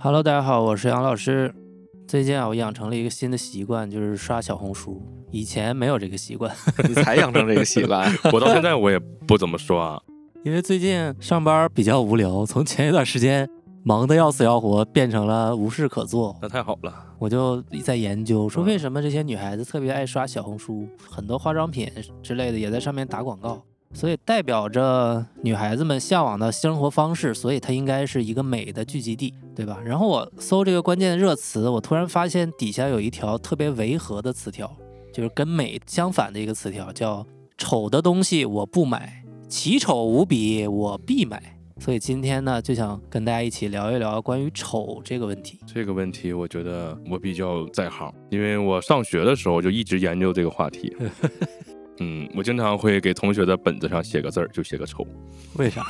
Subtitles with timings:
[0.00, 1.52] Hello，大家好，我是杨老师。
[2.06, 5.02] 最近啊，我养成了一个新的习惯，就是刷小红书。
[5.32, 6.54] 以前没有这个习惯，
[6.88, 10.00] 你才养成这个习惯， 我到现在我也不怎么刷，
[10.44, 13.50] 因为最近上班比较无聊，从前一段时间
[13.82, 16.36] 忙得要死要活，变成了无事可做。
[16.40, 16.94] 那太好了。
[17.18, 21.90] 我就在研究说，为什么这些女孩子特别爱刷小红书，很多化妆品
[22.22, 23.60] 之类的也在上面打广告，
[23.94, 29.80] 所以代表着女孩子们向往的生活方式，所以它应该是一个美的聚集地，对吧？
[29.84, 34.70] 然后我搜这个关键的热词，我突然发现底下有一条特别违和的词条，
[35.12, 37.26] 就是跟美相反的一个词条，叫
[37.58, 41.42] “丑的东西我不买，奇丑无比我必买”。
[41.80, 45.60] 所以今天呢，就想跟大家一起聊一聊关于丑这个问题。
[45.64, 50.94] 这个问题，我觉得我比较在行，因为我上学的时候就一直研究这个话题。
[52.00, 55.06] 嗯，我经常会给同学的本子上写个字儿，就写个丑，
[55.54, 55.84] 为啥？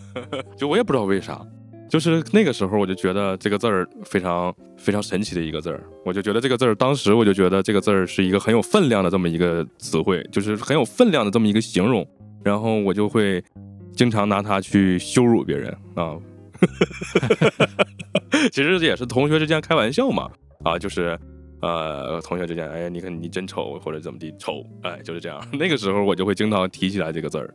[0.56, 1.40] 就我也不知道为啥，
[1.88, 12.06] 就是那个时候我就觉得这个字儿非常非常神奇的一个字儿，我就觉得这个字儿，当时我就觉得这个字儿是一个很有分量的这么一个词汇，就是很有分量的这么一个形容，
[12.42, 13.42] 然后我就会
[13.94, 16.16] 经常拿它去羞辱别人啊。
[18.52, 20.30] 其实也是同学之间开玩笑嘛，
[20.62, 21.18] 啊，就是
[21.60, 25.38] 呃，同学之间，哎呀，你看你真丑，或者怎么地丑，哎，就是这样。
[25.52, 27.54] 那个时候我就会经常提起来这个字儿。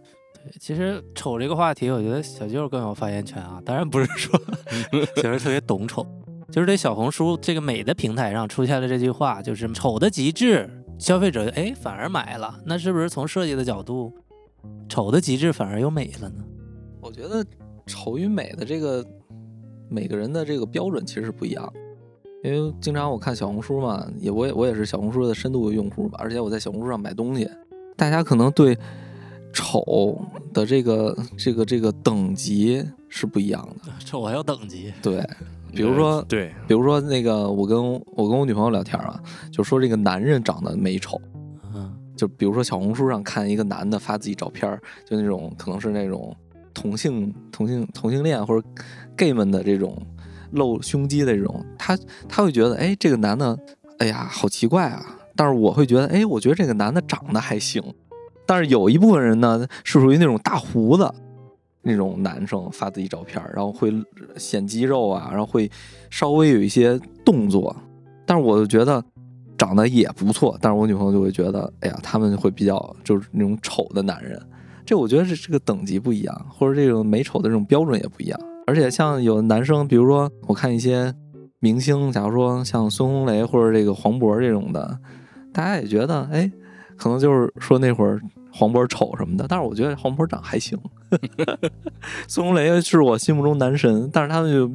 [0.60, 3.60] 其实丑这个话题，我觉得小舅更有发言权啊。
[3.66, 4.40] 当然不是说
[5.18, 6.06] 小舅特别懂丑，
[6.52, 10.70] 就是这小红书这个美的平台上出现了这句话，就是丑的极致，
[11.00, 12.60] 消费者哎反而买了。
[12.66, 14.14] 那是不是从设计的角度，
[14.88, 16.44] 丑的极致反而又美了呢？
[17.02, 17.44] 我觉得
[17.88, 19.04] 丑与美的这个
[19.90, 21.80] 每个人的这个标准其实是不一样的。
[22.46, 27.50] 因为经常我看小红书嘛，也我也我也是小红书的深度用户吧，而且我在小红书上买东西，
[27.98, 28.78] 大家可能对
[29.52, 30.16] 丑
[30.54, 33.92] 的这个这个这个等级是不一样的。
[34.00, 35.28] 丑还有等级，对，
[35.74, 39.20] 比如说呃对，比如说那个我跟我跟我女朋友聊天啊，
[39.52, 41.20] 就说这个男人长得美丑，
[41.74, 46.36] 嗯，就比如说小红书上看一个男的发自己照片，就那种可能是那种
[46.76, 48.68] 同性同性同性恋或者
[49.18, 49.98] gay 们的这种
[50.56, 53.58] 露胸肌的这种，他他会觉得哎这个男的
[54.00, 55.06] 哎呀好奇怪啊，
[55.36, 57.84] 但是我会觉得哎我觉得这个男的长得还行，
[58.46, 61.10] 但是有一部分人呢是属于那种大胡子。
[61.88, 63.94] 那种男生发自己照片，然后会
[64.38, 65.70] 显肌肉啊，然后会
[66.10, 67.76] 稍微有一些动作，
[68.26, 69.06] 但是我就觉得
[69.56, 74.42] 长得也不错，但是我女朋友就会觉得，哎呀，他们会比较就是那种丑的男人，
[74.84, 78.40] 这我觉得是这个等级不一样，或者这种美丑的这种标准也不一样。
[78.66, 81.14] 而且像有男生，比如说我看一些
[81.60, 85.00] 明星，假如说像孙红雷或者这个黄渤这种的，
[85.54, 86.52] 大家也觉得，哎，
[86.98, 88.22] 可能就是说那会儿
[88.52, 90.78] 黄渤丑什么的，但是我觉得黄渤长还行。
[92.28, 94.72] 孙红雷是我心目中男神，但是他们就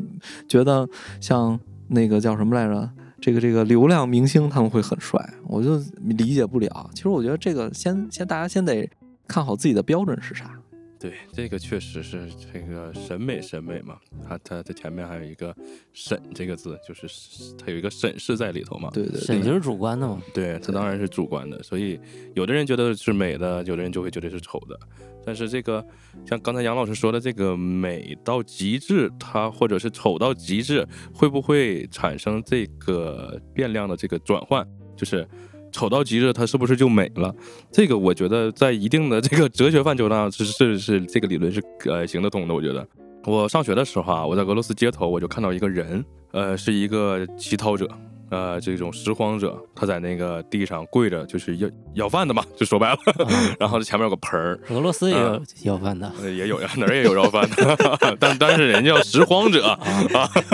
[0.48, 0.88] 觉得
[1.20, 1.58] 像
[1.88, 2.90] 那个叫什么来着？
[3.20, 6.90] 这个这个流量明星他们会很帅，我就理解不了。
[6.94, 8.88] 其实我觉得这个先先大家先得
[9.28, 10.50] 看好自己的标准是啥。
[11.00, 15.56] 对，这个确实是这个审美审美嘛，它它它前面还有一个
[15.94, 17.08] 审这个字，就是
[17.56, 18.90] 它有一个审视在里头嘛。
[18.92, 20.20] 对对对，审就是主观的嘛。
[20.34, 21.98] 对，它当然是主观的，所以
[22.34, 24.78] 有的人觉得是美的，有的人就会觉得是丑的。
[25.24, 25.82] 但是这个
[26.26, 34.66] 像刚才杨老师说的，这个美到极致，它或者是丑到极致，会不会产生这个变量的这个转换？
[34.94, 35.26] 就是
[35.70, 37.34] 丑到极致，它是不是就美了？
[37.70, 42.54] 这个我觉得在一定的这个哲学范畴上是是是这个理论是呃行得通的。
[42.54, 42.86] 我觉得
[43.24, 47.88] 我上学的时候啊，我在俄罗斯街头我就看到一个人，呃，是一个乞讨者。
[48.30, 52.98] 呃，这种拾荒者，他在那个地上跪着，就是要要饭的嘛，就说白了。
[53.28, 59.78] 嗯 然后前面有个盆儿，俄罗斯也有要饭的，呃也有呀，哪儿也有要饭的， 但但是人家叫拾荒者啊。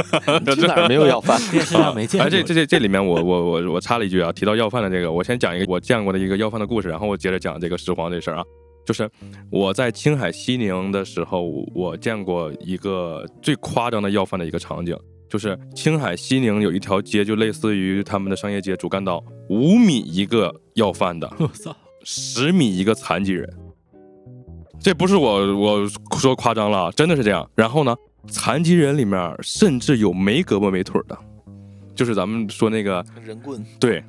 [0.44, 1.38] 这哪儿没有要饭？
[1.50, 2.26] 电视上没见过。
[2.26, 8.44] 哎，这这这这里面我我我我插了一句啊，提到要饭的这个，我先讲一个我见过的一个要饭的故事，然后我接着讲这个拾荒这事儿啊。
[8.86, 9.10] 就是
[9.50, 11.42] 我在青海西宁的时候，
[11.74, 14.96] 我见过一个最夸张的要饭的一个场景，
[15.28, 21.74] 就是青海西宁有一条街，就类似于他们的商业街主干道，五米一个要饭的，我操，
[22.04, 23.48] 十米一个残疾人。
[24.78, 25.88] 这不是我我
[26.18, 27.48] 说夸张了，真的是这样。
[27.56, 27.96] 然后呢，
[28.28, 31.18] 残疾人里面甚至有没胳膊没腿的，
[31.94, 34.04] 就是咱们说那个人棍对，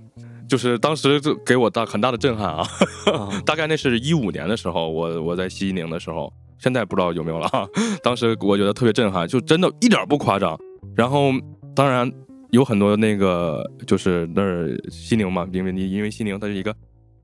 [0.47, 2.67] 就是当时就给我大很大的震撼啊。
[3.11, 7.65] 啊 大概那是一五年的时候，我我在西宁的时候，现在不知道有没有了啊。
[8.03, 10.55] 当时我觉得特别震撼，就真的一点不夸张。
[10.97, 11.31] 然后
[11.75, 12.11] 当然
[12.49, 16.75] 有很多那个就是那儿西宁嘛，因为你因为西宁它是一个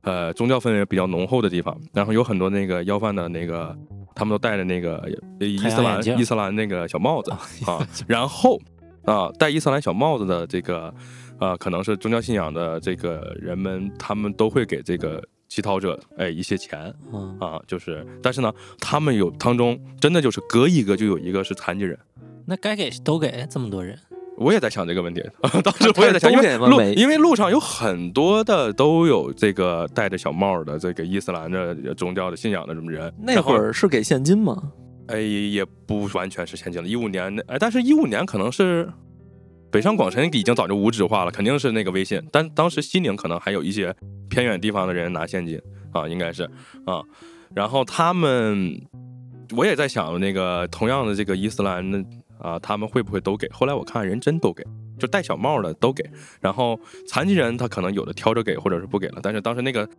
[0.04, 3.76] 呃宗教氛围比较浓厚的地方，然后有很多那个要饭的那个。
[4.16, 4.98] 他们都戴着那个
[5.40, 7.32] 呃伊斯兰伊斯兰那个小帽子
[7.66, 8.62] 啊， 然后
[9.06, 10.94] 啊戴伊斯兰小帽子的这个
[11.40, 21.98] 啊，可能是宗教信仰的这个人们，他们都会给这个乞讨者哎一些钱嗯，啊，就是，但是呢，他们有当中真的就是隔一个就有一个是残疾人。
[22.46, 23.98] 那该给都给这么多人，
[24.38, 25.24] 我也在想这个问题，
[25.64, 33.14] 当时我也在想，因都为路因为路上有很多的都有这个戴着小帽的这个伊斯兰的宗教的信仰的这么人。
[33.20, 34.72] 那会儿是给现金吗？
[35.08, 36.88] 哎，也不完全是现金了。
[36.88, 38.90] 一五年，哎，但是一五年可能是
[39.70, 42.22] 北上广深已经早就无纸化了，肯定是那个微信。
[42.32, 43.94] 但当时西宁可能还有一些
[44.30, 45.62] 偏远地方的人拿现金
[45.92, 46.44] 啊，应该是
[46.86, 47.02] 啊。
[47.54, 48.82] 然后他们，
[49.56, 51.92] 我也在想，那个同样的这个伊斯兰
[52.44, 53.50] 啊，他们会不会都给？
[53.52, 54.64] 后来我看人真都给，
[55.00, 56.08] 就戴小帽的都给。
[56.42, 59.20] 然后残疾人他可能有的挑着给，或者是不给了。
[59.24, 59.90] 但是当时那个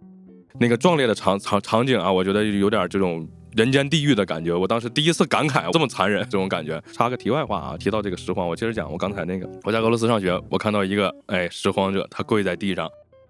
[0.61, 3.26] 那个壮烈的场场场景啊，我觉得有点这种
[3.56, 4.55] 人间地狱的感觉。
[4.55, 6.81] 我当时第一次感慨这么残忍这种感觉。
[6.93, 12.88] 插个题外话啊，提到这个拾荒，我接着讲我刚才那个，我在俄罗斯上学，我看到一个哎拾荒者，他跪在地上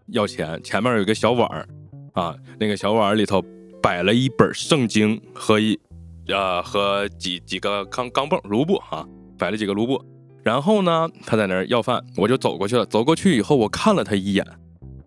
[0.09, 1.69] 要钱，前面有一个小碗儿
[2.15, 3.43] 啊，那个小碗里头
[3.83, 5.79] 摆了一本圣经和一
[6.29, 9.07] 呃和几几个钢钢镚卢布啊，
[9.39, 10.03] 摆了几个卢布。
[10.43, 12.85] 然后呢，他在那儿要饭，我就走过去了。
[12.85, 14.47] 走过去以后，我看了他一眼，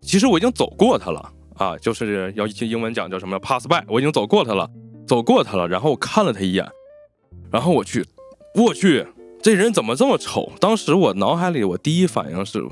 [0.01, 4.67] 其实我已经走过他了啊，就是要英文讲叫什么 pass by，我已经走过他了，
[5.05, 5.67] 走过他了。
[5.67, 6.67] 然后我看了他一眼，
[7.51, 8.03] 然后我去，
[8.55, 9.05] 我去，
[9.41, 10.51] 这人怎么这么丑？
[10.59, 12.67] 当时我脑海里我第一反应是，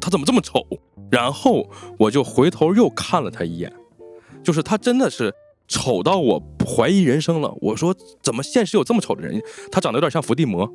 [0.00, 0.64] 他怎么这么丑？
[1.10, 1.68] 然后
[1.98, 3.72] 我就回头又看了他一眼，
[4.44, 5.34] 就是他真的是
[5.68, 7.52] 丑到我怀疑人生了。
[7.60, 9.40] 我说怎么现实有这么丑的人？
[9.70, 10.70] 他长得有点像伏地魔。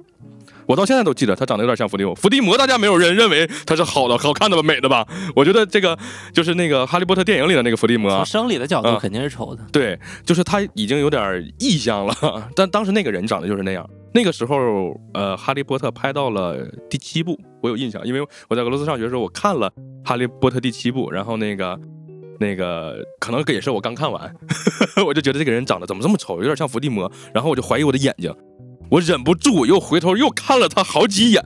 [0.66, 2.14] 我到现在都记得他长得有点像伏地魔。
[2.14, 5.04] 伏地魔大家没有人认为他是好的、好看的吧、美的吧？
[5.36, 5.98] 我觉得这个
[6.32, 9.66] 就是那个《哈利波特》电影里的那个伏地魔从啊，生理的角度啊肯定是丑的。
[9.72, 12.16] 对，就是他已经有点异象了。
[12.56, 13.88] 但当时那个人长得就是那样。
[14.14, 14.56] 那个时候，
[15.14, 16.58] 呃，《哈利波特》拍到了
[16.88, 19.72] 第七部，我有印象，因为我在俄罗斯上学的时候，我看了
[20.04, 21.80] 《哈利波特》第七部，然后那个。
[22.40, 24.34] 那个可能也是我刚看完，
[25.06, 28.34] 我就觉得这个人长得怎么这么丑，有点像伏地魔，然后我就怀疑我的眼睛，
[28.90, 31.44] 我忍不住又回头又看了他好几眼，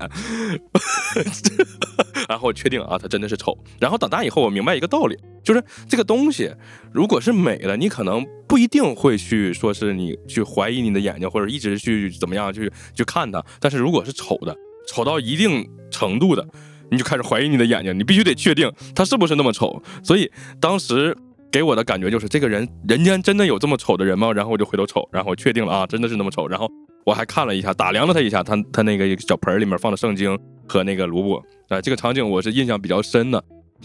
[2.29, 3.57] 然后我确定啊，他真的是丑。
[3.79, 6.51] 然后长大以后，我明白一个道理，就是这个东西
[6.93, 13.43] 如果是美的，你可能不一定会去说是你去怀疑你的眼睛，或者一直去怎么样去去看它。
[13.59, 14.55] 但是如果是丑的，
[14.87, 16.47] 丑到一定程度的，
[16.93, 19.83] 你就开始怀疑你的眼睛，你必须得确定他是不是那么丑。
[20.01, 20.31] 所以
[20.61, 21.17] 当时。
[21.53, 24.33] 给我的感觉就是这个人，人间真的有这么丑的人吗？
[24.33, 26.47] 然后我就回头瞅，然后我确定了啊，真的是那么丑。
[26.47, 26.67] 然后
[27.05, 30.35] 我还看了一下，打量了他一下，他他那个小盆儿里面放的圣经
[30.67, 31.35] 和那个卢布，
[31.69, 33.43] 啊、这个场景我是印象比较深的，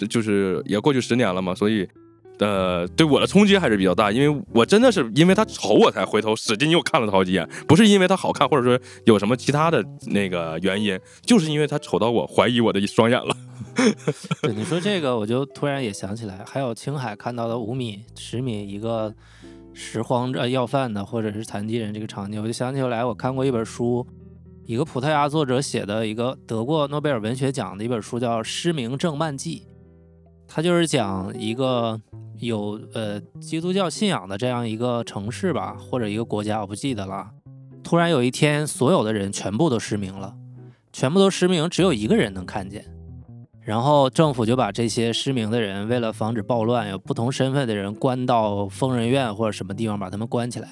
[0.08, 1.86] 就是也过去十年了嘛，所以
[2.38, 13.36] 呃，对我的冲击还是比较大，因为我真的是因为他丑我才回头使劲又看了他好几眼，不是因为他好看，或者说有什么其他的那个原因，就是因为他丑到我怀疑我的双眼了。
[14.42, 19.12] 对你说这个，我就突然也想起来，还有青海看到的五米、十米一个
[19.72, 24.06] 拾荒者要饭的，或者是残疾人这个场景，我就想起来，我看过一本书，
[24.64, 29.60] 一个葡萄牙作者写的一个得过诺贝尔文学奖的一本书，叫《失明症漫记》，
[30.48, 32.00] 它就是讲一个
[32.40, 37.30] 有呃基督教信仰的这样一个城市吧，或者一个国家，我不记得了。
[37.82, 40.34] 突然有一天，所有的人全部都失明了，
[40.92, 42.84] 全部都失明，只有一个人能看见。
[43.60, 50.68] 然后政府就把这些失明的人，为了防止暴乱，有不同身份的人关到疯人院或者什么地方，把他们关起来。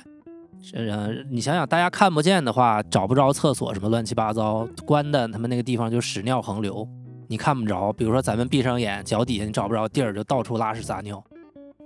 [0.73, 6.89] 呃，你想想，大家看不见的话，找不着厕所，什么乱七八糟，关的他们那个地方就屎尿横流，
[7.29, 7.93] 你看不着。
[7.93, 11.23] 比如说咱们闭上眼，脚底下你找不着地儿，就到处拉屎撒尿，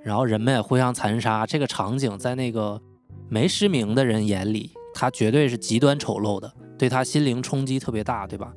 [0.03, 1.47] 然后人们也互相残杀。
[1.47, 2.81] 这个场景在那个
[3.29, 8.53] 没失明的人眼里，他绝对是极端丑陋的，对他心灵冲击特别大，对吧？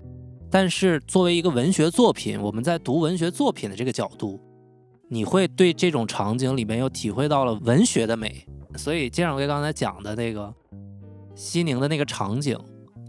[0.50, 4.40] 但是作为一个文学作品，我们在读文学作品的这个角度，
[5.10, 8.46] 你会对这种场景里面又体会到了文学的美。
[8.76, 10.54] 所以建掌柜刚才讲的那个
[11.36, 12.58] 西宁的那个场景，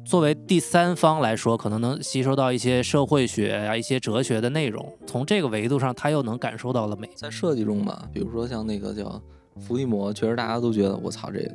[0.04, 4.86] 作为第三方来说，可能能吸收到一些社会学啊、一些哲学的内容。
[5.06, 7.08] 从这个维度上，他又能感受到了美。
[7.16, 9.20] 在设计中吧，比如说像那个叫
[9.60, 11.50] 伏地魔，确实大家都觉得我操这个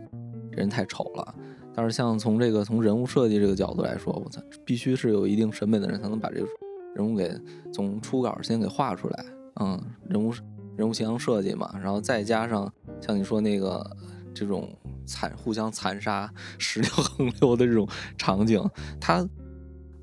[0.51, 1.35] 人太丑了。
[1.75, 6.47] 但是像从这个从人物设计这个角度来说，我操，必须是有一定审美的人才能把这个
[6.95, 7.31] 人物给
[7.71, 9.25] 从初稿先给画出来。
[9.61, 10.33] 嗯，人物
[10.75, 13.85] 人物形象设计嘛，然后再加上像你说那个
[14.33, 14.69] 这种
[15.05, 18.63] 残互相残杀、 石榴横流的这种场景，
[18.99, 19.27] 它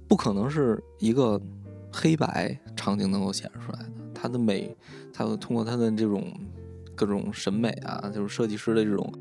[0.09, 1.40] 不可能是一个
[1.92, 3.92] 黑白场景能够显示出来的。
[4.14, 4.75] 它的美，
[5.12, 6.33] 它通过它的这种
[6.95, 9.12] 各种审美啊，就是设计师的这种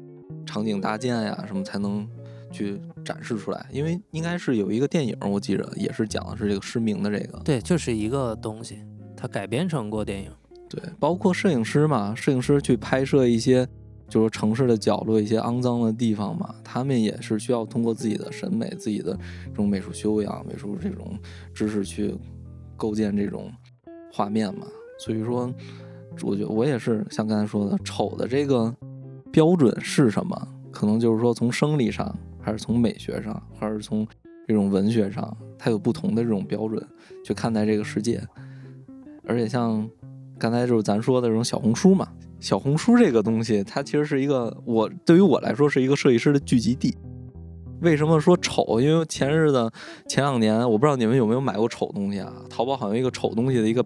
[0.46, 2.08] 场景搭建呀、什么才能
[2.52, 3.66] 去展示出来。
[3.72, 8.80] 因为应该是有一个电影，我记着也是讲的是这个失明的这个，对，就是一个东西，
[9.18, 10.32] 它改编成过电影。
[10.68, 13.68] 对，包括摄影师嘛，摄影师去拍摄一些
[14.08, 21.18] 就是城市的角落、一些肮脏的地方嘛，他们也是需要通过自己的审美、自己的这种美术修养、美术这种
[21.54, 22.16] 知识去
[22.78, 23.52] 构建这种
[24.12, 24.68] 画面嘛。
[25.00, 25.52] 所以说，
[26.22, 28.74] 我觉得我也是像刚才说的，丑的这个
[29.32, 30.48] 标准是什么？
[30.72, 34.08] 可能就是说从生理上，还是从美学上，还是从
[34.48, 36.86] 这种文学上，它有不同的这种标准
[37.24, 38.22] 去看待这个世界。
[39.26, 39.90] 而且像
[40.38, 42.08] 刚才就是咱说的这种小红书嘛，
[42.40, 46.96] 小红书这个东西，它其实是一个我对于我来说是一个设计师的聚集地。
[47.82, 48.80] 为什么说丑？
[48.80, 49.72] 因为前日子
[50.08, 52.32] 前两年，我不知道你们有没有买过丑东西啊？
[52.50, 53.84] 淘宝好像有一个丑东西的一个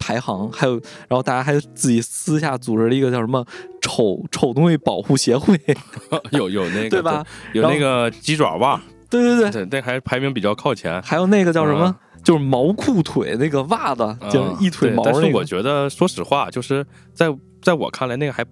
[0.00, 0.74] 排行，还有，
[1.08, 3.44] 然后大家还自己私下组织了一个叫什么
[3.82, 5.58] “丑丑东西保护协会
[6.32, 7.24] 有有那个对吧？
[7.52, 8.80] 有那个鸡爪袜，”。
[9.10, 11.00] 对对对，对，那还排名比较靠前。
[11.02, 11.86] 还有那个叫什么？
[11.86, 11.94] 嗯
[12.26, 15.32] 就是毛裤腿那个袜子，就是一腿毛嗯但是。
[15.32, 18.44] 我觉得，说实话，就是在在我看来，那个还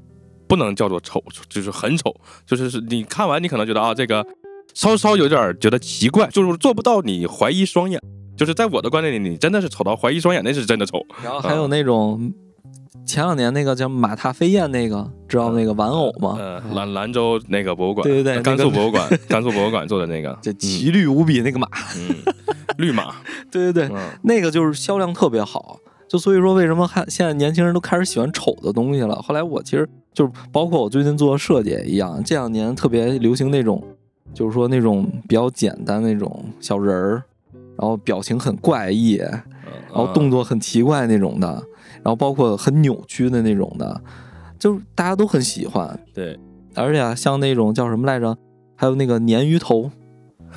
[0.47, 2.15] 不能叫做丑，就是很丑。
[2.47, 4.25] 就是是你看完，你可能觉得啊，这个
[4.75, 8.01] 稍稍有点觉得奇怪，就是做不到你怀疑双眼。
[8.37, 11.05] 就是在我的观念里，你真的是丑到怀疑双眼，那是真的丑。
[11.25, 12.33] 然后还有那种
[13.05, 16.37] 前两年那个叫马踏飞燕那个，知道那个玩偶吗？
[16.39, 21.67] 呃，兰兰州那个博物馆，对对对甘肃博物馆，甘肃博物馆做的那个， 这奇绿无比那个马，
[21.97, 23.15] 嗯，嗯 绿马，
[23.51, 25.79] 对对对，嗯，那个就是销量特别好。
[26.07, 29.17] 就所以说，为什么看现在年轻人都开始喜欢丑的东西了？
[29.17, 33.83] 后来我其实就是包括我最近做设计也一样，这两年特别流行那种，
[34.33, 37.23] 就是说那种比较简单那种小人儿，
[37.77, 39.45] 然后表情很怪异，然
[39.89, 41.49] 然后动作很奇怪那种的，
[42.03, 44.01] 然后包括很扭曲的那种的，
[44.59, 45.99] 就是大家都很喜欢。
[46.13, 46.39] 对，
[46.75, 48.37] 而且啊，像那种叫什么来着，
[48.77, 49.91] 还有那个鲶鱼头，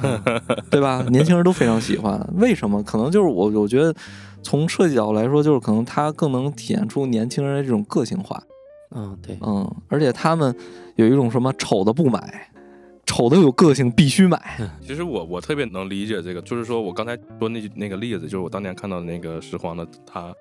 [0.69, 1.05] 对吧？
[1.09, 2.19] 年轻人都非常喜欢。
[2.35, 2.81] 为什么？
[2.83, 3.93] 可能就是我我觉得
[4.41, 8.41] 从设计角度来说，就是可能它更能体现出年轻人的这种个性化。
[8.95, 10.55] 嗯，对，嗯，而且他们
[10.95, 12.49] 有一种什么丑的不买，
[13.05, 14.57] 丑的有个性必须买。
[14.81, 20.33] 其实我我特别能理解这个，就是说我刚才说那那个例子，就是我当年看到那个拾荒的他，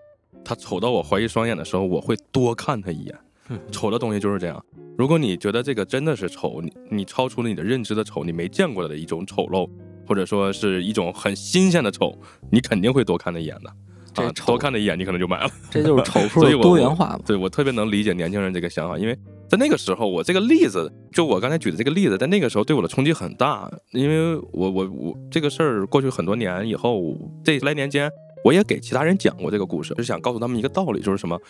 [0.45, 3.15] 他丑到我怀疑双眼的时候，我会多看他一眼。
[3.71, 4.65] 丑的东西就是这样，
[4.97, 9.69] 如果你觉得这个真的是丑，你你超出了你的认知的丑，你没见过的一种丑陋，
[10.07, 12.17] 或者说是一种很新鲜的丑，
[12.51, 13.71] 你肯定会多看他一眼的。
[13.71, 15.51] 啊，这丑多看他一眼，你可能就买了。
[15.71, 17.21] 这就是丑 处的所以多元化嘛。
[17.27, 19.17] 对我特别能理解年轻人这个想法，因为
[19.49, 28.11] 在那个时候，我这个例子，就我刚才举的这个例子，在那个时候对我的冲击很大，因为我我我这个事儿过去很多年以后，这十来年间，
[28.45, 31.41] 我也给其他人讲过这个故事，就是想告诉他们一个道理，就是什么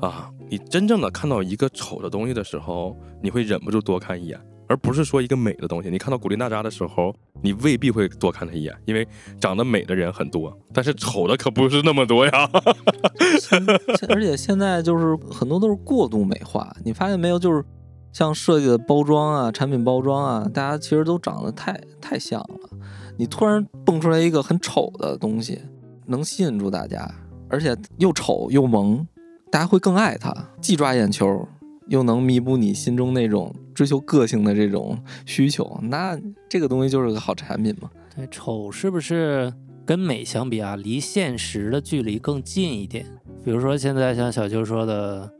[0.00, 4.40] 啊，你真正的看到一个丑的东西的时候，你会忍不住多看一眼。
[4.68, 9.06] 而不是说一个美的东西，你看到古力娜扎的时候，你未必会多看她一眼，因为
[9.40, 12.50] 长得美的人很多，但是丑的可不是那么多呀。
[14.08, 17.38] 而且现在就是很多都是过度美化，你发现没有？
[17.38, 17.64] 就是
[18.12, 22.70] 像设计的包装啊、产品包装啊，大家其实都长得太太像了。
[23.18, 25.60] 你突然蹦出来一个很丑的东西，
[26.06, 27.08] 能吸引住大家，
[27.48, 29.06] 而且又丑又萌，
[29.50, 31.46] 大家会更爱它，既抓眼球，
[31.88, 35.78] 又能弥补你心中那种追求个性的这种需求。
[35.82, 37.90] 那这个东西就是个好产品嘛。
[38.14, 39.52] 对，丑是不是
[39.84, 43.06] 跟美相比啊，离现实的距离更近一点？
[43.44, 45.30] 比如说现在像小秋说的，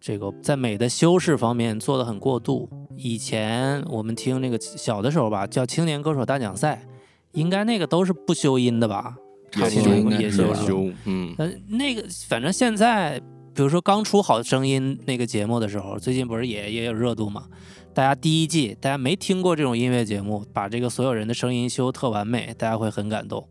[0.00, 2.68] 这个在美的修饰方面做的很过度。
[2.96, 6.82] 以前我们听那个小的时候吧，叫青年歌手大奖赛，
[7.32, 9.16] 应该那个都是不修音的吧？
[9.50, 13.18] 差不多也修是修，嗯，呃，那个反正现在，
[13.54, 17.44] 比如说刚出《好声音》那个节目的时候，最近不是也也有热度嘛？
[17.94, 23.48] 大家第一季大家没听过这种音乐节目，把这个所有人的声音修特完美，大家会很感动。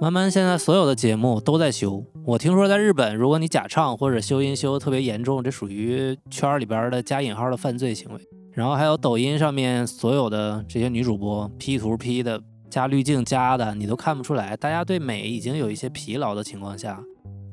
[0.00, 2.04] 慢慢现在所有的节目都在修。
[2.24, 8.20] 我听说在日本，如果你假唱或者修音修得特别严重，这属于圈儿里边的加引号的犯罪行为。
[8.52, 14.56] 然后还有抖音上面所有的这些女主播 P 图 P 的加滤镜加的，你都看不出来。
[14.56, 17.02] 大家对美已经有一些疲劳的情况下，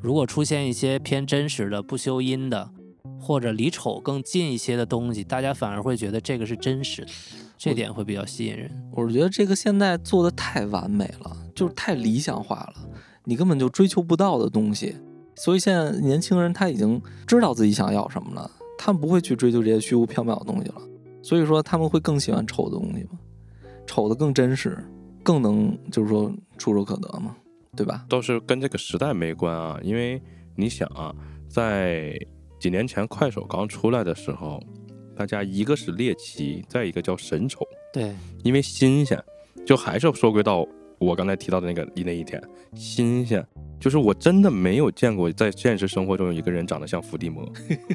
[0.02, 2.70] 如果出现一些偏真实的、不修音的，
[3.20, 7.12] 或者离丑更近一些的东西，大家反而会觉得这个是真实的。
[7.58, 8.70] 这点会比较吸引人。
[8.92, 12.74] 我是觉得这个现在做的太完美了，就是太理想化了，
[13.24, 14.98] 你根本就追求不到的东西。
[15.38, 20.76] 所以现在年轻人他已经知道自己想要什么了，他们不会去追求这些虚无缥缈的东西了。
[21.24, 23.18] 所以说他们会更喜欢丑的东西吗，
[23.88, 24.78] 丑的更真实，
[25.26, 27.36] 更能就是说触手可得嘛，
[27.76, 28.06] 对吧？
[28.08, 30.22] 倒是跟这个时代没关啊，因为
[30.56, 31.14] 你想啊，
[31.50, 32.16] 在
[32.60, 34.62] 几年前快手刚出来的时候，
[35.18, 38.14] 大家一个是猎奇，再一个叫神丑，对，
[38.44, 39.20] 因为新鲜，
[39.66, 40.64] 就还是说归到
[41.00, 42.40] 我刚才提到的那个那一点，
[42.76, 43.44] 新鲜，
[43.80, 47.44] 就是我真的没有见过在现实生活中有一个人长得像伏地魔，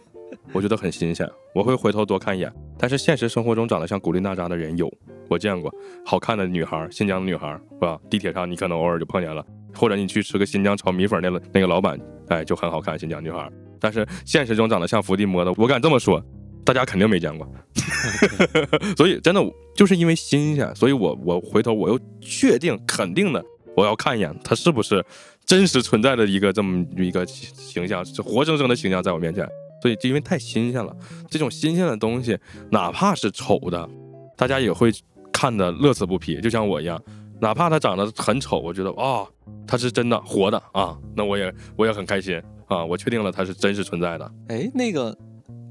[0.52, 2.52] 我觉得很新鲜，我会回头多看一眼。
[2.76, 4.92] 但是现实生活中长得像古力娜扎的人有，
[5.30, 5.72] 我见过
[6.04, 7.96] 好看的女孩，新疆的女孩，是吧？
[8.10, 11.96] 地铁上你可能偶尔就碰见了，或者你去吃个新疆炒米粉，那个那个老板，
[12.28, 13.48] 哎，就很好看，新疆女孩。
[13.78, 16.20] 但是现实中长得像伏地魔的，我敢这么说，
[16.64, 17.48] 大家肯定没见过。
[18.96, 19.40] 所以真的
[19.76, 23.42] 就是因为新鲜，所以我我回头我又确定肯定的，
[23.76, 25.04] 我要看一眼他是不是
[25.46, 29.48] 真实存在的一个这么一个形象，是活生生的形象在我面前。
[29.80, 30.94] 所以就因为太新鲜了，
[31.30, 32.36] 这种新鲜的东西，
[32.70, 33.88] 哪怕是丑的，
[34.36, 34.92] 大家也会
[35.40, 36.38] 看的乐此不疲。
[36.38, 37.02] 就像我一样，
[37.40, 39.26] 哪怕他长得很丑，我觉得啊、
[39.66, 44.32] 他是真的活的啊，那我也我也很开心啊，我确定了他是真实存在的。
[44.48, 45.16] 哎，那个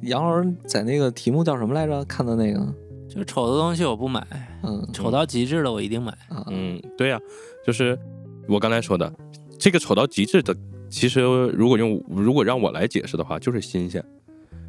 [0.01, 2.03] 杨老师在那个题目叫什么来着？
[2.05, 2.59] 看的那个，
[3.07, 4.25] 就是丑的东西我不买，
[4.63, 6.11] 嗯丑到极致的我一定买。
[6.29, 7.19] 啊，嗯，对呀、
[7.63, 7.95] 就是
[8.47, 9.13] 我刚才说的，
[9.59, 10.55] 这个丑到极致的，
[10.89, 14.03] 其实如果用如果让我来解释的话，就是新鲜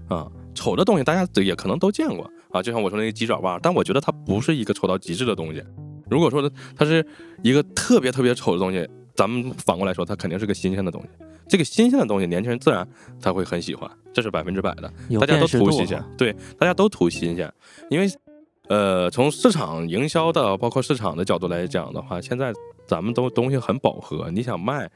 [0.08, 0.30] 啊。
[0.52, 5.62] 丑的东西大家也可能都见过啊，就像我说那个鸡爪袜，但我觉得它不是一个丑到极致的东西。
[6.08, 7.04] 如果说它是
[7.42, 11.08] 一个特别特别丑的东西，咱们反过来说，它肯定是个新鲜的东西。
[11.48, 12.86] 这个新鲜的东西，年轻人自然
[13.20, 14.92] 他会很喜欢，这是百分之百的。
[15.18, 17.52] 大家都图新鲜，对，大家都图新鲜，
[17.90, 18.08] 因为
[18.68, 22.52] 呃，从市场营销的，包括市场的角度来讲的话，现在
[22.86, 24.88] 咱们都东西很饱和，你想卖，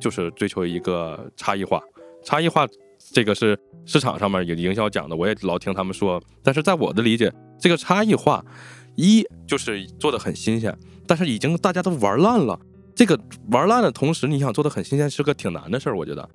[0.00, 1.78] 就是追求一个差异化，
[2.24, 2.66] 差异化
[3.12, 8.44] 这个是市场上面有营销讲的，我也老听他们说，但是在我的理解，这个差异化，
[8.96, 12.58] 一就是做的很新鲜，但是已经大家都玩烂了。
[12.94, 13.18] 这个
[13.50, 16.28] 玩烂的同时，你想做的很新鲜是个挺难的事儿，我觉得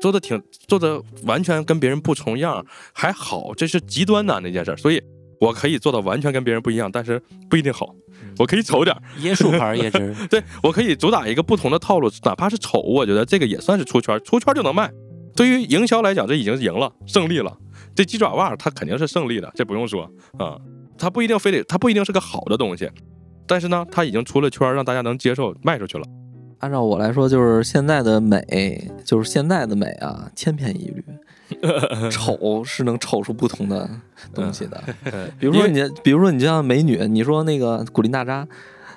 [0.00, 5.02] 做的挺做的完全跟别人不重样，还好，这是极端难的一件事儿，所以
[5.40, 7.20] 我可以做到完全跟别人不一样，但是
[7.50, 7.94] 不一定好，
[8.38, 14.90] 我可以丑点儿，椰树牌椰汁， 对我可以主打一个不同的套路，哪怕是丑，我觉得这个也算是出圈，出圈就能卖。
[15.36, 17.56] 对于营销来讲，这已经赢了，胜利了。
[17.94, 20.02] 这鸡爪袜它肯定是胜利的，这不用说
[20.38, 20.58] 啊，
[20.98, 22.90] 它不一定非得，它不一定是个好的东西，
[23.46, 26.04] 但是呢，它已经出了圈，让大家能接受，卖出去了。
[26.58, 31.04] 按照我来说，就是现在的美，就是现在的美啊，千篇一律。
[32.10, 33.88] 丑是能丑出不同的
[34.34, 34.82] 东西的。
[35.12, 38.48] 嗯比如说你，比如说你就像美女，你说那个古力娜扎，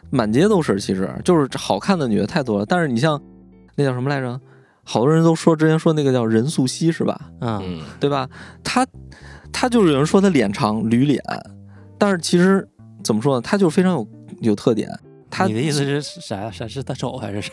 [0.10, 2.65] 满街都是，其实就是好看的女的太多了。
[2.65, 3.21] 但是你像
[3.76, 4.39] 那叫什么来着？
[4.89, 7.19] 好多人都说之前说那个叫任素汐是吧？
[7.41, 8.28] 嗯，嗯，对吧？
[8.63, 8.88] 她
[9.52, 11.21] 她就是有人说她脸长驴脸，
[11.97, 12.65] 但是其实
[13.04, 13.41] 怎么说呢？
[13.41, 14.08] 她就非常有
[14.41, 14.89] 有特点。
[15.30, 16.50] 他你的意思是啥呀？
[16.50, 17.52] 啥是他丑还是啥？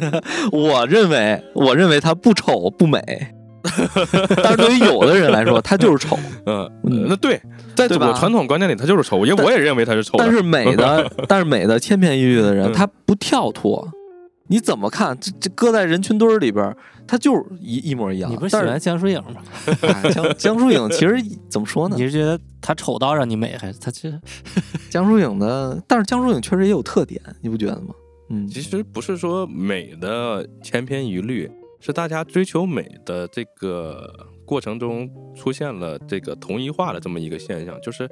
[0.50, 2.98] 我认为，我认为他不丑不美，
[4.42, 6.18] 但是对于有的人来说，他就是丑。
[6.46, 7.38] 嗯，嗯那对，
[7.76, 10.14] 在我传统观念里，他就是丑，因为我也认为他是丑。
[10.16, 13.86] 但是美的， 但是美的千篇一律的人，嗯他不跳脱。
[14.50, 15.16] 你怎么看？
[15.20, 18.28] 这这搁在人群堆儿里边儿，他就是一一模一样。
[18.28, 19.40] 你不是喜欢江疏影吗？
[19.82, 21.14] 哎江江疏影其实
[21.48, 22.02] 怎么说呢你？
[22.02, 24.20] 是觉得她丑到让你美，还是她其实？
[24.90, 27.94] 江疏影的，但是江疏影确实也有特点，你不觉得吗？
[28.28, 31.48] 嗯，其实不是说美的千篇一律，
[31.80, 34.12] 是大家追求美的这个
[34.44, 38.08] 过程中出现了这个同一化的这么一个现象，就是，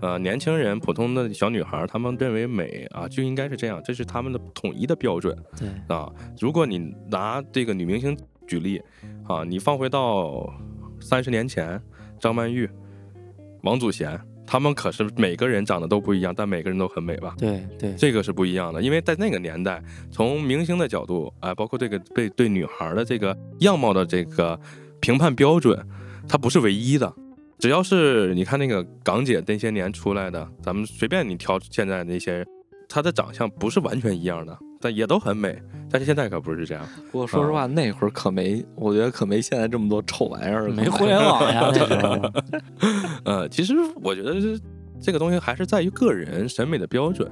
[0.00, 6.10] 呃，年轻人、普通的小女孩儿，她们认为美啊就应该是这样，这是他们的统一的标准对，啊。
[6.40, 8.80] 如果你拿这个女明星举例
[9.26, 10.52] 啊，你放回到
[11.00, 11.80] 三十年前，
[12.20, 12.68] 张曼玉、
[13.62, 14.20] 王祖贤。
[14.48, 17.34] 他们可是每个人长得都不一样，但每个人都很美吧？
[17.36, 24.56] 对对，这个是不一样的，因为在那个年代，从明星的角度，啊、包括这个对对女孩的这个样貌的这个
[25.00, 25.84] 评判标准，
[26.28, 27.12] 它不是唯一的。
[27.58, 32.44] 只要是你看那个港姐那些年出来的，咱们随便你挑现在那些，
[32.88, 35.56] 她的长相不是完全一样的，但也都很美。
[35.90, 40.68] 但是现在可不是这样，不过说实话，那会儿可没，我觉得可没现在这么多臭玩意儿。
[40.68, 42.32] 没互联网呀，那时候。
[43.24, 44.60] 呃，其实我觉得是
[45.00, 47.30] 这个东西还是在于个人审美的标准，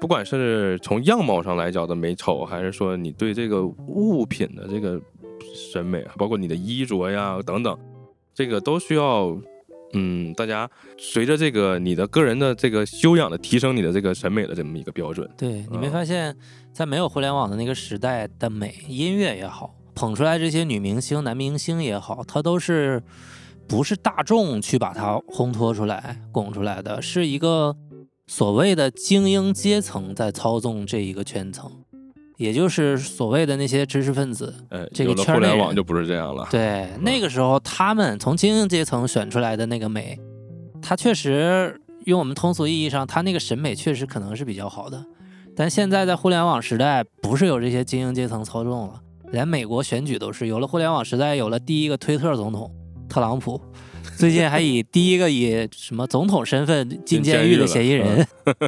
[0.00, 5.00] 不管是从样貌上来讲的美丑，还是说你对这个物品的这个
[5.72, 7.76] 审美，包括你的衣着呀等等，
[8.34, 9.36] 这个都需要
[9.94, 15.28] 嗯，大家随着这个你的个人的这个修养的提升，你的这个审美的这么一个标准。
[15.36, 16.36] 对你没嗯发现，
[16.72, 23.02] 在没有互联网的那个时代的美，音乐也好，捧出来这些女明星、男明星也好，它都是
[23.66, 27.76] 不是大众去把它烘托出来、拱出来的，是一个
[28.26, 31.83] 所谓的精英阶层在操纵这一个圈层，
[32.36, 34.54] 也就是所谓的那些知识分子。
[34.70, 36.46] 呃，这个互联网就不是这样了。
[36.50, 40.18] 对，那个时候他们从精英阶层选出来的那个美，
[40.82, 45.04] 他确实用我们通俗意义上，他那个审美确实可能是比较好的。
[45.56, 52.68] 但现在在互联网时代，不是有这些精英阶层操纵了，连美国选举都是有了互联网时代，有了第一个推特总统
[53.08, 53.60] 特朗普，
[54.16, 58.26] 最近还以第一个以什么总统身份进监狱的嫌疑人，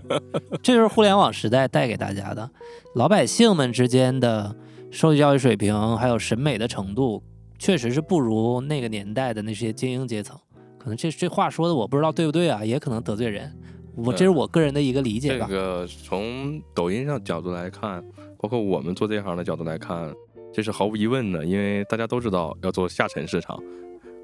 [0.62, 2.50] 这就是互联网时代带给大家的。
[2.94, 4.54] 老百姓们之间的
[4.90, 7.22] 受教育水平还有审美的程度，
[7.58, 10.38] 确实是不如那个年代的那些精英阶层。
[10.78, 13.52] 可能这这话说的我不知道对不对啊，也可能得罪人。
[13.96, 15.46] 我这是我个人的一个理解吧。
[15.48, 18.04] 这个从抖音上角度来看，
[18.38, 20.12] 包括我们做这行的角度来看，
[20.52, 23.58] 这是毫无疑问的，因为大家都知道要做下沉市场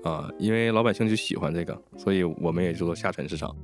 [0.03, 3.55] 啊、因为老百姓就喜欢这个，所以我们也就做下沉市场。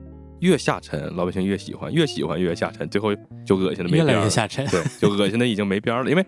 [0.41, 3.13] 越下沉，老百姓越喜欢，越喜欢越下沉，最后
[3.45, 4.25] 就恶心的没越来边儿了。
[4.25, 4.65] 越下沉。
[4.67, 6.11] 对，就恶心的已经没边儿了。
[6.11, 6.25] 因为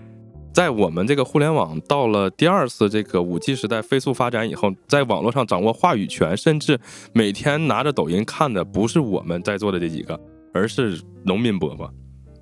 [0.52, 6.76] 在我们这个互联网到了第二次这个五 G 时代飞速发展以后，在网络上掌握话语权，甚至
[7.12, 10.20] 每天拿着抖音看的不是我们在座的这几个，
[10.52, 11.88] 而是农民伯伯，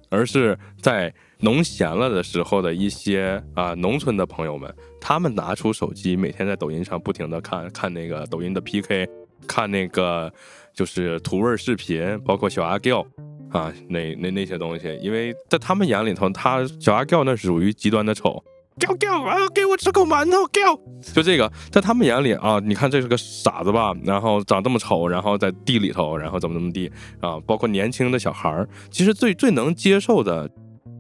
[0.08, 9.08] 而是在农闲了的时候的一些啊农村的朋友们，他们拿出手机，每天在抖音上不停的看看那个抖音的 PK，
[9.46, 10.32] 看那个
[10.74, 13.06] 就是土味儿视频，包括小阿 Giao
[13.50, 18.42] 啊，那那那些东西，因为在他们眼里头，他小阿 Giao 那属于极端的丑。
[18.78, 19.36] 叫叫啊！
[19.52, 20.46] 给我吃口馒头！
[20.52, 23.92] 叫，就这个，在他们眼里啊，你看这是个傻子吧？
[24.04, 26.88] 然后长这么丑，然后在地里头，然后怎么怎么地
[27.20, 27.40] 啊？
[27.40, 30.48] 包括年轻的小孩儿，其实最最能接受的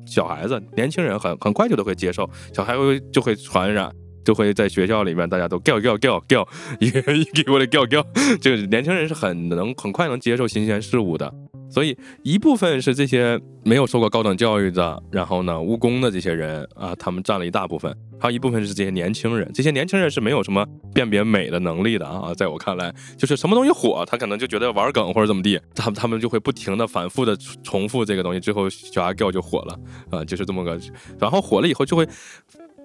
[0.08, 6.46] 小孩子、年轻人很很快就都会接受，小孩会就会传染，就会在学校里面大家都叫叫叫叫，
[6.80, 8.04] 一个一给我的叫叫，
[8.40, 11.32] 这个年轻人是很能很快能接受新鲜事物的。
[11.70, 19.50] 所以一部分是这些没有受过高等教育的，然后呢务工的这些人啊，他们占了一大部分，还有一部分是这些年轻人。
[19.52, 29.78] 这些年轻人是没有什么辨别美的能力的啊，在我看来，就是什么东西火，他可能就觉得玩梗或者怎么地，他们 他们就会不停的反复的重复这个东西，之后小阿 go 就火了
[30.10, 30.80] 啊，就是这么个，
[31.20, 32.08] 然后火了以后就会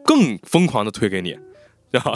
[0.04, 1.38] 更疯狂的推给你。
[1.92, 2.14] 然 后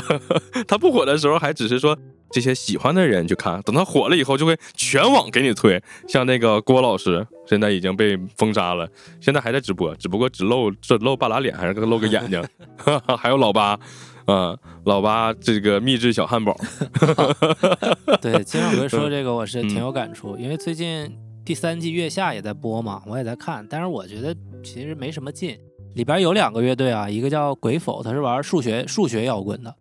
[0.67, 1.95] 他不火的时候，还只是说
[2.31, 5.79] 这些喜欢的人去看，等他火了以后，就会全网给你推。
[6.07, 8.89] 像那个郭老师，现在已经被封杀了，
[9.21, 12.43] 现在还在直播，只不过只露只露半拉脸，还是露个眼睛。
[13.19, 13.79] 还有老八，
[14.25, 16.59] 啊、老八这个秘制小汉堡，
[18.19, 25.55] 对，金掌柜说这个我是挺有感触，因为最近第三季月下也在播嘛，我也在看，但是我觉得其实没什么劲。
[25.95, 29.73] 里边有两个乐队啊，一个叫鬼否，他是玩数学数学摇滚的。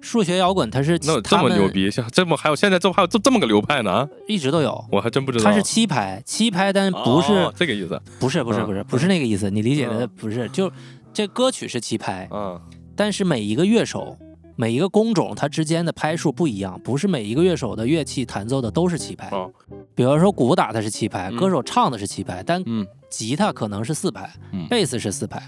[0.00, 3.90] 数学摇滚它是那有这么牛逼，像这么还有现在这么还有这这么个流派呢？
[3.90, 4.84] 啊一直都有。
[4.92, 5.44] 我还真不知道。
[5.44, 7.98] 它是七拍，七拍，但不是、哦这个意思。
[8.20, 10.46] 不是不是嗯不是不是那个意思，你理解的嗯不是。
[10.50, 10.70] 就
[11.14, 12.60] 这歌曲是七拍，嗯
[12.94, 14.18] 但是每一个乐手、
[14.56, 19.30] 每一个工种，它之间的拍数不一样，不是每一个乐手的乐器弹奏的都是七拍。
[19.30, 19.50] 哦
[19.94, 25.40] 比如说鼓打的是七拍，嗯歌手唱的是七拍，但嗯吉他可能是四拍，嗯贝斯是四拍。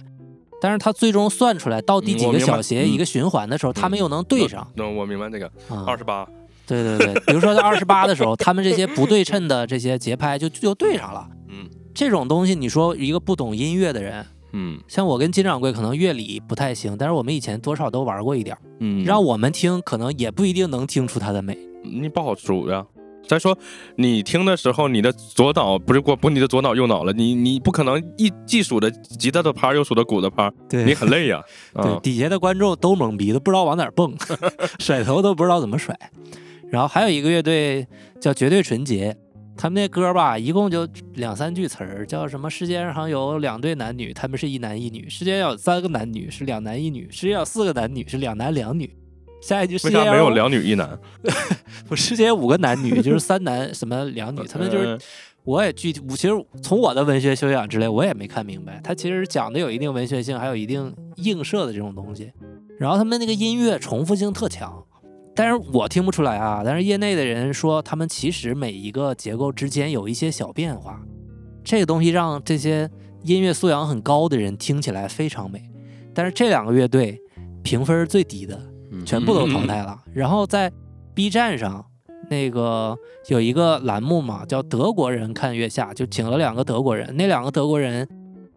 [0.61, 4.67] 但是他最终算出来到第几个嗯我明白嗯小节一个循环的时候，他们又能对上。
[4.75, 6.27] 那我明白这个啊二十八。
[6.67, 11.29] 对对对，比如说在二十八的时候，他们这些不对称的这些节拍就就对上了。
[11.49, 21.57] 嗯这种东西，你说一个不懂音乐的人，嗯像我跟金掌柜可能乐理不太行，但是我们以前多少都玩过一点儿，嗯，让我们听可能也不一定能听出它的美。
[21.85, 22.85] 你不好数呀。
[23.27, 23.57] 再说，
[23.97, 31.43] 你听的时候，你的左脑不是过不是你的左脑右脑了，你你不可能一既数的吉他的拍，又数的鼓的拍，对你很累呀。
[31.75, 34.15] 对，啊，底下的观众都懵逼，都不知道往哪儿蹦，
[34.79, 35.95] 甩头都不知道怎么甩。
[36.71, 37.87] 然后还有一个乐队
[38.21, 39.17] 叫绝对纯洁，
[39.57, 42.51] 他们那歌吧，一共就两三句词儿，叫什么？
[42.51, 48.91] 世界上有两对男女，他们是一男一女；世界上有三个男女，是两男一女；世界上有四个男女，是两男两女。
[49.41, 50.99] 下一句世为啥没有两女一男？
[51.89, 55.01] 我，世界有五个男女，就是三男什么两女， 他们就是嗯
[55.45, 58.81] 我也具体，我其实从我的文学修养之类，我也没看明白。
[58.83, 62.33] 他其实讲的有一定文学性，还有一定映射的这种东西。
[62.81, 64.85] 然后他们那个音乐重复性特强，
[65.37, 66.63] 但是我听不出来啊。
[66.65, 71.01] 但是业内的人说，他们其实每一个结构之间有一些小变化，
[71.63, 72.91] 这个东西让这些
[73.23, 75.63] 音乐素养很高的人听起来非常美。
[76.13, 77.21] 但是这两个乐队
[77.63, 78.61] 评分是最低的，
[79.05, 79.99] 全部都淘汰了。
[80.15, 80.73] 然后在
[81.15, 81.85] B 站上，
[82.31, 82.97] 那个
[83.29, 88.09] 有一个栏目嘛，叫德国人看月下，就请了两个德国人，那两个德国人。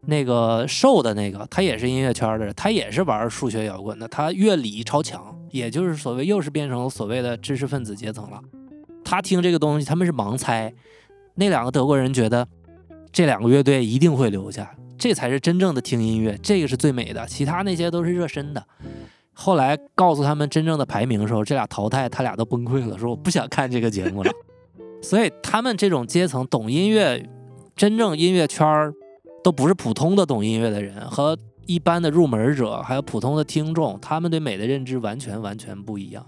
[0.05, 8.39] 那个瘦的那个，他也是音乐圈的人，他也是玩数学摇滚的，他乐理超强，也就是所谓又是变成所谓的知识分子阶层了。
[9.03, 10.73] 他听这个东西，他们是盲猜。
[11.35, 12.47] 那两个德国人觉得
[13.11, 18.65] 这两个乐队一定会留下，这才是真正的听音乐，这个是最美的，其他那些都是热身的。
[19.39, 24.31] 后来告诉他们真正的排名的时候，这俩淘汰，他俩都崩溃了，说我不想看这个节目了。
[25.01, 27.25] 所以他们这种阶层懂音乐，
[27.75, 28.93] 真正音乐圈儿。
[29.41, 36.25] 都不是普通的懂音乐的人，和一般的入门者，还有普通的听众，他们对美的认知完全完全不一样。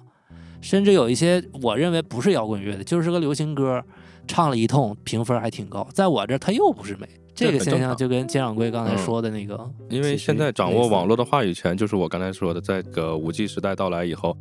[0.61, 3.83] 甚至有一些我认为不是摇滚乐的，就是个流行歌，
[4.31, 5.85] 唱了一通，评分还挺高。
[5.93, 7.05] 在我这儿，它又不是美。
[7.35, 14.37] 这个现象就跟金掌柜刚才说的那个，因为现在掌握网络的话语权，就是我刚才说的，在个五 G 时代到来以后，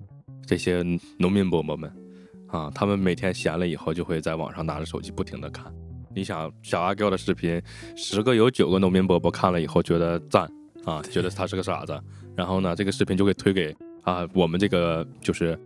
[0.46, 0.84] 这些
[1.18, 1.90] 农民伯伯们
[2.46, 5.72] 啊，他们每天闲了以后，就会在网上拿着手机不停的看。
[6.14, 7.60] 你想小阿 Q 的视频，
[7.96, 10.48] 十个有九个农民伯伯看了以后觉得赞
[10.84, 11.98] 啊，觉得他是个傻子，
[12.36, 15.58] 然后呢，这个视频就会推给啊我们这个就是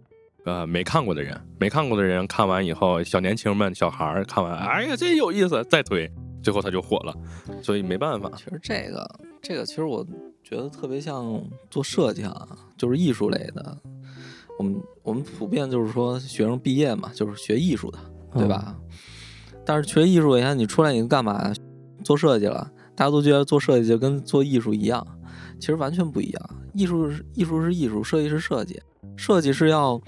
[0.45, 6.11] 呃没看过的人，没看过的人看完以后，小年轻们、小孩儿看完，哎呀，这有意思，再推，
[6.43, 7.15] 最后他就火了，
[7.63, 8.31] 所以没办法。
[8.37, 10.07] 其实这个这个，其实我
[10.43, 13.79] 觉得特别像做设计啊，就是艺术类的。
[14.59, 17.99] 我们我们普遍就是说学生毕业嘛，就是学艺术的，
[18.35, 18.77] 对吧？
[19.65, 21.53] 但是学艺术，你看你出来你干嘛？
[22.05, 25.05] 做设计了，大家都觉得做设计就跟做艺术一样，
[25.59, 26.51] 其实完全不一样。
[26.75, 28.81] 艺术是艺术是艺术，设计是设计，
[29.17, 30.01] 设计是要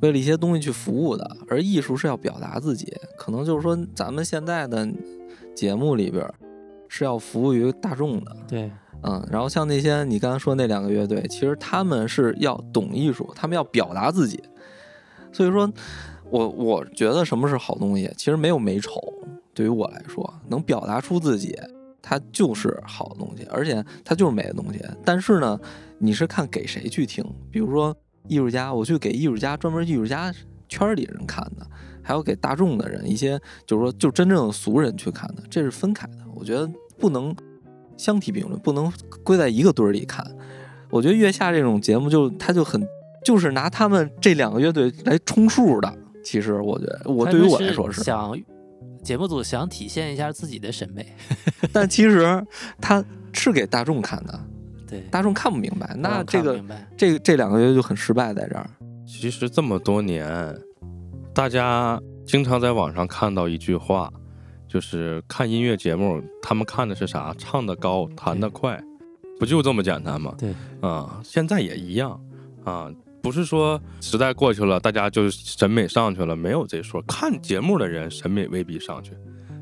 [0.00, 2.92] 为了一些东西去服务的，而艺术是要表达自己。
[3.16, 4.88] 可能就是说，咱们现在的
[5.54, 6.26] 节目里边
[6.88, 8.36] 是要服务于大众的。
[8.48, 8.70] 对，
[9.02, 9.26] 嗯。
[9.30, 14.42] 然后像那些你刚才说那两个乐队，其实他们是要懂艺术，他们要表达自己，
[15.32, 15.72] 所以说。
[16.30, 18.98] 我我觉得什么是好东西，其实没有美丑。
[19.52, 21.54] 对于我来说，能表达出自己，
[22.00, 24.80] 它就是好的东西，而且它就是美的东西。
[25.04, 25.60] 但是呢，
[25.98, 27.22] 你是看给谁去听？
[27.50, 27.94] 比如说
[28.28, 30.32] 艺术家，我去给艺术家专门艺术家
[30.68, 31.66] 圈里人看的，
[32.02, 36.18] 还有给大众的人一些，就是说就真正的俗人去看的，这是分开的。
[36.34, 37.34] 我觉得不能
[37.96, 40.24] 相提并论，不能归在一个堆儿里看。
[40.90, 42.86] 我觉得月下这种节目就它就很
[43.24, 45.98] 就是拿他们这两个乐队来充数的。
[46.24, 48.38] 其实我觉得，我对于我来说是想
[49.02, 51.04] 节目组想体现一下自己的审美，
[51.72, 52.46] 但其实
[52.80, 54.40] 他是给大众看的，
[54.92, 56.62] 对大众看不明白，那这个
[56.96, 58.68] 这这两个月就很失败在这儿。
[59.06, 60.56] 其实这么多年，
[61.34, 64.12] 大家经常在网上看到一句话，
[64.68, 67.34] 就是看音乐节目，他们看的是啥？
[67.36, 68.82] 唱的高，弹的快，
[69.38, 70.34] 不就这么简单吗？
[70.38, 72.20] 对啊，现在也一样
[72.64, 72.90] 啊。
[73.22, 77.00] 不是说时代过去了，大家就审美上去了，没有这说。
[77.02, 79.12] 看节目的人审美未必上去，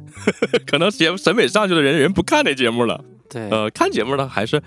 [0.67, 3.05] 可能节审美上去的人人不看这节目了。
[3.31, 4.61] 对，呃，看节目呢还是，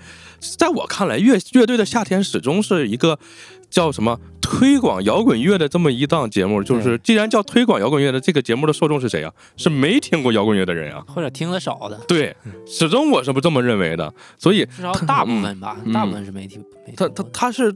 [0.58, 3.18] 在我看来，乐乐队的夏天始终是一个
[3.68, 6.62] 叫什么推广摇滚乐的这么一档节目。
[6.62, 9.32] 就是既然叫推广摇滚乐的，这个节目的受众是谁啊？
[9.56, 12.00] 是没听过摇滚乐的人啊，或者听的少的。
[12.08, 12.34] 对，
[12.66, 14.12] 始终我是不这么认为的。
[14.38, 16.64] 所以至少大部分吧，大部分是没听。
[16.96, 17.74] 他他他是。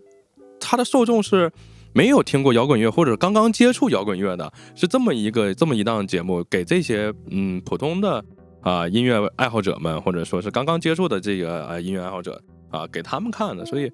[0.61, 1.53] 他的受众是
[1.93, 8.23] 没有听过摇滚乐或者刚刚接触摇滚乐的，是这么一个这么一档节目，给这些嗯普通的
[8.61, 13.65] 啊音乐爱好者们，或者说是刚刚接触的这个啊音乐爱好者啊，给他们看的。
[13.65, 13.91] 所以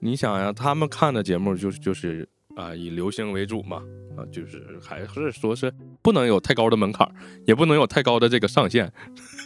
[0.00, 3.82] 你想呀，他们看的节目就是就是啊以流行为主嘛，
[4.16, 7.08] 啊就是还是说是不能有太高的门槛，
[7.46, 8.92] 也不能有太高的这个上限。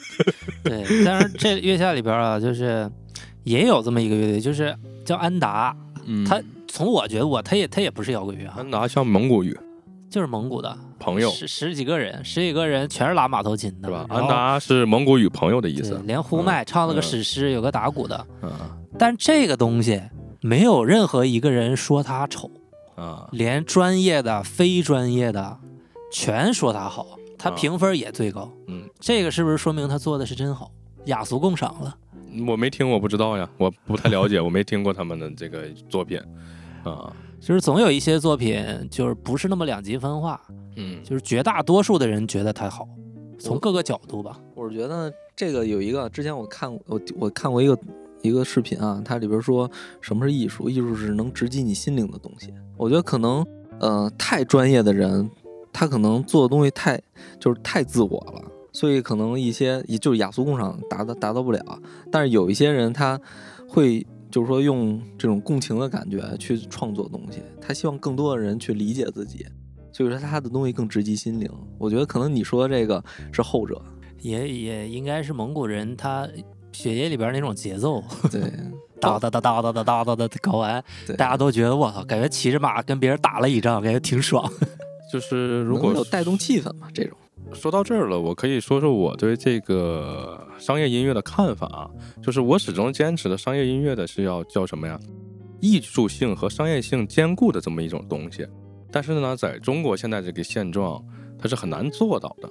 [0.64, 2.90] 对，但是这月下里边啊，就是
[3.44, 5.74] 也有这么一个乐队，就是叫安达。
[6.26, 9.56] 他从我觉得我他也他也不是摇滚乐，安达像蒙古语，
[10.10, 14.06] 就是蒙古的朋友，十十几个人，十几个人全是拉马头琴的，是吧？
[14.08, 18.52] 安达是蒙古语朋友的意思，连呼麦唱了个史诗，有个打鼓的，嗯，
[18.98, 20.00] 但这个东西
[20.42, 22.50] 没有任何一个人说他丑
[22.94, 25.58] 啊，连专业的、非专业的
[26.12, 30.70] 全说他好，他评分也最高，嗯，这个是不是说明他做的是真好，
[31.06, 31.96] 雅俗共赏了？
[32.46, 36.16] 我没听，我不知道呀，我不太了解，我没听过他们的这个作品，
[36.84, 40.40] 啊，就是总有一些作品就是不是那么两极分化，
[40.76, 42.86] 嗯，就是绝大多数的人觉得它好，
[43.38, 44.38] 从各个角度吧。
[44.54, 47.78] 我是觉得这个有一个，之前我看我我看过一个
[48.22, 49.68] 一个视频啊，它里边说
[50.00, 52.52] 什么是艺术，艺术是能直击你心灵的东西。
[52.76, 53.44] 我觉得可能
[53.78, 55.30] 呃太专业的人，
[55.72, 57.00] 他可能做的东西太
[57.38, 58.44] 就是太自我了。
[58.72, 61.78] 所以可能一些也就是雅俗共赏达到达到不了，
[62.12, 63.20] 但是有一些人他
[63.66, 69.46] 会就是说用这种共情的感觉去创作东西，他希望更多的人去理解自己，
[69.92, 71.50] 所以说他的东西更直击心灵。
[71.78, 73.80] 我觉得可能你说这个是后者，
[74.20, 76.28] 也也应该是蒙古人他
[76.72, 78.40] 血液里边那种节奏，对，
[79.00, 81.16] 哒哒哒哒哒哒哒哒哒搞完，对。
[81.16, 84.48] 大家都觉得我操，感觉骑着马跟别人打了一仗，感觉挺爽。
[85.12, 87.18] 就是如果能有带动气氛嘛，这种
[87.52, 91.90] 说到这儿了，我可以说说我对这个商业音乐的看法啊，
[92.22, 94.98] 就是我始终坚持的商业音乐的是要叫什么呀？
[95.60, 98.46] 艺术性和商业性兼顾的这么一种东西。
[98.92, 101.04] 但是呢，在中国现在这个现状，
[101.38, 102.48] 它是很难做到的。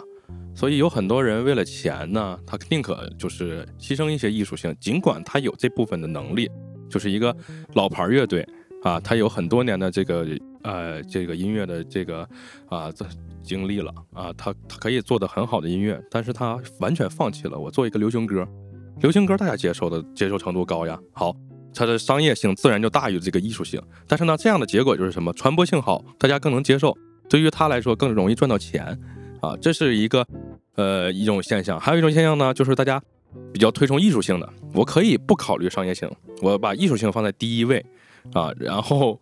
[0.56, 6.50] 所以有很多人为了钱呢，他宁可就是牺牲一些艺术性，尽管他有这部分的能力，
[6.90, 7.36] 就是一个
[7.74, 8.46] 老牌乐队
[8.84, 10.28] 啊，他有很多年的这个
[10.64, 12.28] 呃这个音乐的这个
[12.68, 13.06] 啊这
[13.50, 17.58] 经历了啊，他他可以做的很好的音乐，但是他完全放弃了。
[17.58, 18.48] 我做一个流行歌，
[19.02, 21.36] 流行歌大家接受的接受程度高呀，好，
[21.74, 23.82] 它的商业性自然就大于这个艺术性。
[24.08, 25.34] 但是呢，这样的结果就是什么？
[25.34, 26.96] 传播性好，大家更能接受，
[27.28, 28.86] 对于他来说更容易赚到钱
[29.42, 30.24] 啊，这是一个
[30.76, 31.80] 呃一种现象。
[31.80, 33.02] 还有一种现象呢，就是大家
[33.52, 36.08] 比较推崇艺术性的，我可以不考虑商业性，
[36.42, 37.84] 我把艺术性放在第一位。
[38.34, 39.20] 啊，然后，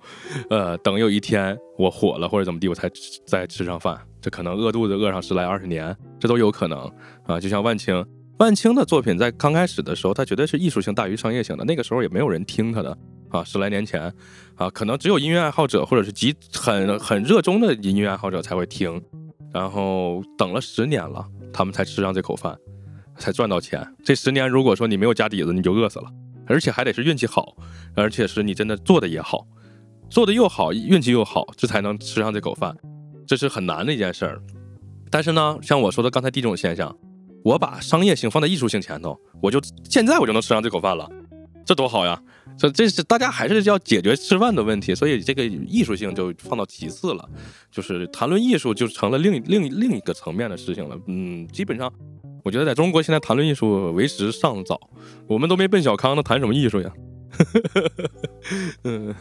[0.49, 2.89] 呃，等有一天我火了或者怎么地，我才
[3.25, 6.91] 再吃上饭，这可能饿肚子饿上十来二十年，这都有可能
[7.25, 7.39] 啊。
[7.39, 8.05] 就像万青，
[8.39, 12.97] 万青的作品在刚开始的时候，他绝对是艺术性大于商业性的，那个时候也没有人听他的
[13.29, 13.43] 啊。
[13.43, 14.13] 十来年前
[14.55, 19.01] 啊，可能只有音乐爱好者或者是极很很热衷的音乐爱好者才会听，
[19.53, 22.57] 然后等了十年了，他们才吃上这口饭，
[23.17, 23.87] 才赚到钱。
[24.03, 26.05] 这十年如果说你没有家底子，你就饿死了。
[26.47, 27.55] 而且还得是运气好，
[27.93, 29.45] 而且是你真的做的也好，
[30.09, 32.75] 做的又好，运气又好，这才能吃上这口饭，
[33.25, 34.41] 这是很难的一件事儿。
[35.11, 36.95] 但是呢，像我说的刚才第一种现象，
[37.43, 41.09] 我把商业性放在艺术性前头，我就现在我就能吃上这口饭了，
[41.65, 42.21] 这多好呀！
[42.57, 47.29] 这这是大家还是要解决吃饭的问题，所以这个艺术性就放到其次了，
[47.71, 50.97] 就是谈论艺术就成了另另另一个层面的事情了。
[51.07, 51.93] 嗯，基本上。
[52.47, 54.79] 我觉得在中国现在谈论艺术为时尚早，
[55.27, 56.89] 我们都没奔小康，那谈什么艺术呀？
[58.85, 59.13] 嗯，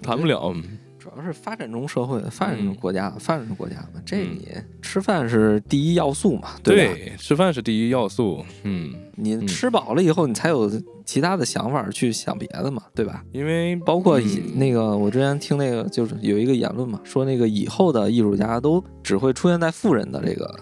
[0.00, 0.54] 谈不了。
[0.98, 4.48] 主要是发展中社会、发展中国家、发展中国家嘛，这你
[4.80, 7.16] 吃饭是第一要素嘛，对吧？
[7.18, 8.42] 吃饭是第一要素。
[8.62, 10.70] 嗯，你吃饱了以后，你才有
[11.04, 13.22] 其他的想法去想别的嘛，对吧？
[13.32, 20.58] 因为包括以那个，我之前听那个，就是有一个言论嘛，说那个以后的艺术家都只会出现在富人的这个。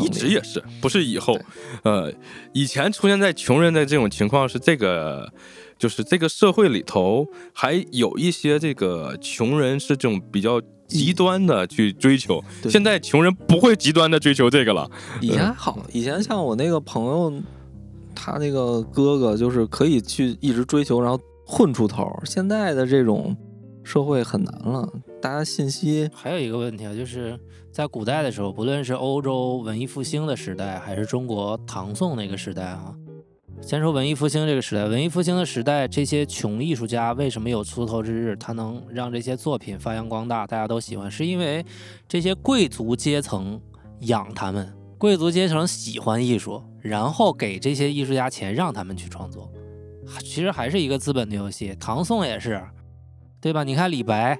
[0.00, 1.38] 一直也是，不是以后，
[1.82, 2.12] 呃，
[2.52, 5.32] 以前出现在穷人的这种情况是这个，
[5.78, 14.90] 就是这个社会里头还有一些这个穷人是这种比较极端的去追求，现在穷人不会极端的追求这个了。
[15.20, 17.32] 以前好，以前像我那个朋友，
[18.14, 22.06] 他那个哥哥就是可以去一直追求，然后混出头。
[22.24, 23.34] 现在的这种
[23.82, 24.86] 社会很难了，
[25.20, 27.38] 大家信息还有一个问题啊，就是。
[27.72, 32.94] 在古代的时候，不论是欧洲文艺复兴的时代，还是中国唐宋那个时代啊，
[33.62, 34.84] 先说文艺复兴这个时代。
[34.84, 38.36] 文艺复兴的时代，这些穷艺术家为什么有出头之日？
[38.36, 41.64] 他能让这些作品发扬光大，大家都喜欢，是因为
[42.06, 43.58] 这些贵族阶层
[44.00, 49.50] 养他们，贵族阶层喜欢艺术，然后给这些艺术家钱，让他们去创作。
[50.20, 51.74] 其实还是一个资本的游戏。
[51.80, 52.62] 唐宋也是，
[53.40, 53.64] 对吧？
[53.64, 54.38] 你看李白。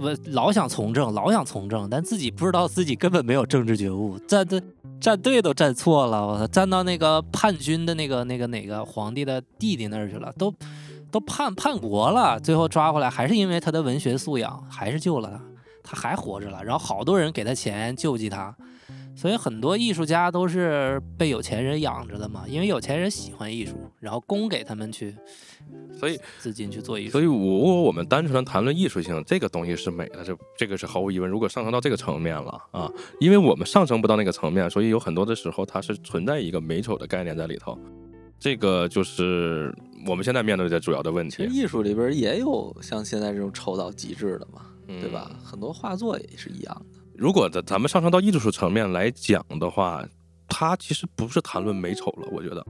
[0.00, 4.62] 我老想从政，老想从政，但自己不知道自己根本没有政治觉悟，站队
[5.00, 10.52] 站队都站错了，我操，站到那个叛军的那个那个哪个皇帝的弟弟那儿去了，都
[11.10, 15.40] 都叛叛国了，最后抓回来还是因为他的文学素养，还是救了
[15.82, 18.54] 他，他还活着了，然后好多人给他钱救济他。
[19.14, 25.14] 所以很多艺术家都是被有钱人养着的嘛，因为有钱人喜欢艺术，然后供给他们去，
[25.98, 27.12] 所以资金去做艺术。
[27.12, 31.30] 所以，如果我们单纯的谈论艺术性，这个东西是美的，这这个是毫无疑问。
[31.30, 37.78] 如果上升到这个层面了啊，因为我们上升不到那个层面，所以有很多的时候它是存在一个美丑的概念在里头。
[38.38, 39.72] 这个就是
[40.08, 41.44] 我们现在面对的主要的问题。
[41.44, 45.30] 艺术里边也有像现在这种丑到极致的嘛，对吧？
[45.44, 46.98] 很多画作也是一样的。
[47.14, 50.04] 如果咱咱们上升到艺术层面来讲的话，
[50.48, 52.26] 它其实不是谈论美丑了。
[52.32, 52.66] 我觉得，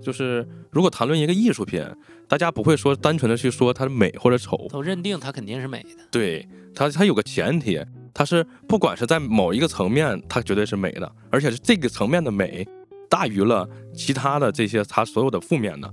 [0.00, 0.46] 就是
[0.76, 1.82] 如果谈论一个艺术品，
[2.28, 5.88] 大家不会说单纯的去说它的美或者丑，都认定它肯定是美的。
[6.10, 12.68] 对它，它有个前提，它是不管是在某一个层面，它绝对是美的，而且是这个层面的美
[13.08, 15.90] 大于了其他的这些它所有的负面的。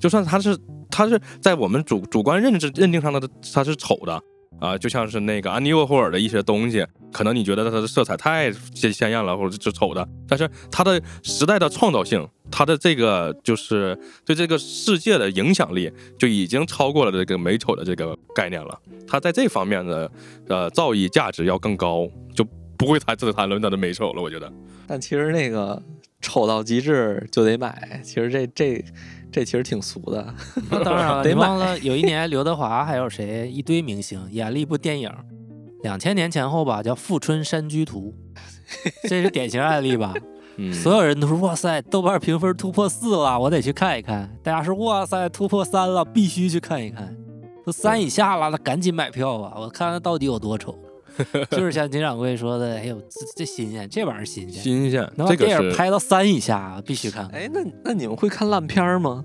[0.00, 0.58] 就算它是
[0.90, 4.20] 它是在我们主主观认知认定上的它是丑的。
[4.64, 18.80] 啊，就像是那个安妮沃霍尔的一些东西，可能你觉得它的色彩太鲜鲜艳了，或者就丑的，但是它的时代的创造性，它的这个就是对这个世界的影响力，就已经超过了这个美丑的这个概念了。
[19.06, 20.10] 它在这方面的
[20.48, 22.42] 呃造诣价值要更高，就
[22.78, 24.22] 不会谈只谈论它的美丑了。
[24.22, 24.50] 我觉得，
[24.86, 25.82] 但其实那个
[26.22, 28.82] 丑到极致就得买，其实这这
[29.34, 30.32] 这其实挺俗的。
[30.70, 35.10] 那当然了， 忘了有一年刘德华还有谁一堆明星演了一部电影，
[35.82, 38.14] 两千年前后吧，叫《富春山居图
[39.08, 40.14] 》，这是典型案例吧？
[40.56, 44.30] 嗯，所有人都说哇塞，豆瓣评分突破四了，我得去看一看。
[44.40, 47.16] 大家说哇塞，突破三了，必须去看一看。
[47.66, 50.78] 都三以下了，那赶紧买票吧，我看看到底有多丑。
[51.50, 54.62] 就是像金掌柜说的，哎呦，这这新鲜，这玩意儿新鲜。
[54.62, 57.26] 新鲜，能把这个电影是拍到三以下，必须看。
[57.28, 59.24] 哎，那那你们会看烂片儿吗？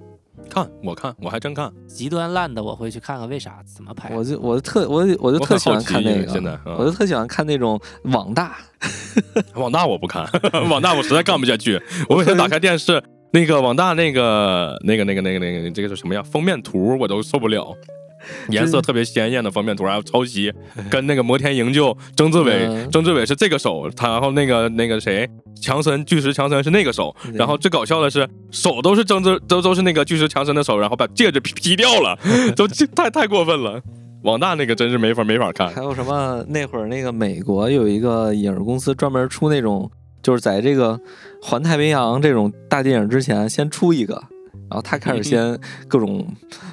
[0.50, 4.10] 看我看我还真看，极端烂的我会去看看为啥怎么拍。
[4.16, 8.58] 我就我就特我我就特喜欢看那个，现在嗯我就特喜欢看那种网大，
[9.56, 10.26] 网大我不看，
[10.70, 11.80] 网大我实在看不下去。
[12.08, 16.24] 我每天打开电视，那个网大那个那个那个那个那个这个是什么呀？
[16.24, 17.76] 封面图我都受不了，
[18.50, 20.54] 颜色特别鲜艳的封面图，还有抄袭，
[20.90, 25.30] 跟那个摩天营救曾志伟，嗯 曾志伟是这个手，他然后那个那个谁，
[25.62, 32.18] 强森巨石强森是那个手，然后最搞笑的是手都是曾志都都是那个巨石强森的手，然后把戒指劈劈掉了，
[32.56, 33.82] 都这太太过分了。
[34.24, 39.90] 网大那个真是没法没法看还有什么那会儿那个美国有一个影视公司专门出那种，
[40.22, 41.00] 就是在这个
[41.42, 44.22] 环太平洋这种大电影之前先出一个。
[44.70, 46.26] 然后他开始先各种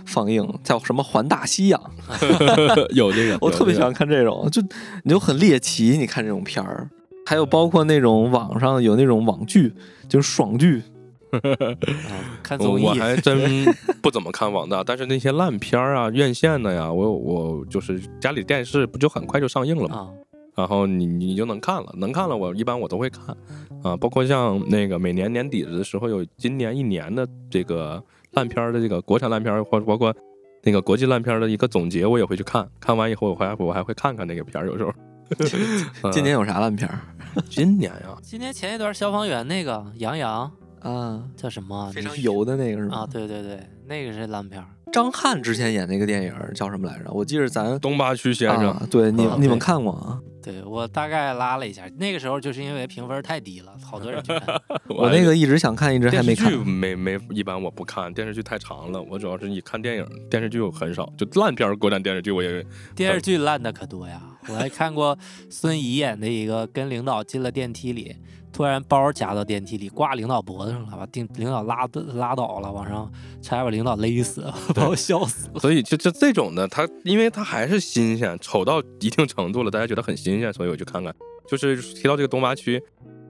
[0.05, 1.81] 放映，叫什么环大西洋
[2.95, 4.63] 有这个，我特别喜欢看这种，就
[5.05, 6.89] 你就很猎奇，你看这种片儿，
[7.25, 9.73] 还有包括那种网上有那种网剧，
[10.09, 10.83] 就是爽剧，
[11.33, 13.65] 啊看综艺，我我还真
[14.03, 20.09] 不怎么看网大，但是那些烂片儿啊、院线的呀，我我就是家里电视不就很快就上映了吗，啊，
[20.57, 23.37] 然后你你就能看了，能看了我一般我都会看
[23.83, 28.03] 啊，包括像那个每年年底的时候有今年一年的这个
[28.33, 30.15] 烂片的这个国产烂片，或者包括
[30.63, 34.91] 那个国际烂片的一个总结，我也会去看，看完以后我还我还会看看那个片儿，有时候。
[34.91, 37.01] 嗯今年有啥烂片儿？
[37.51, 40.49] 今年呀，今年前一段消防员那个杨洋
[40.91, 41.23] 啊？
[41.37, 41.91] 叫什么？
[41.93, 44.67] 非常油的那个是吗啊，对对对，那个是烂片儿。
[44.93, 47.11] 张翰之前演那个电影叫什么来着？
[47.13, 50.21] 我记得咱东八区先生，啊，对你啊你们看过啊？
[50.47, 54.55] 对我大概拉了一下，那个时候就是因为评分太低了，好多人去看。
[54.89, 56.71] 我那个一直想看，一直还没看电视剧。
[56.71, 59.03] 没没一般我不看，电视剧太长了。
[59.03, 62.65] 我主要是以看电影，电视剧我很少，就烂片儿国产电视剧我也
[62.95, 65.19] 电视剧烂的可多呀，我还看过
[65.51, 68.15] 孙怡演的一个，跟领导进了电梯里，
[68.57, 75.61] 突然包夹到电梯里，挂领导脖子上了，把领领导拉拉倒了，往上差点把领导勒死，把我笑死了。
[75.61, 81.15] 所以就 就这种的，他因为他还是新鲜，丑到一定程度了，大家觉得很新鲜，所以我去看看。
[81.47, 82.83] 就是提到这个东八区，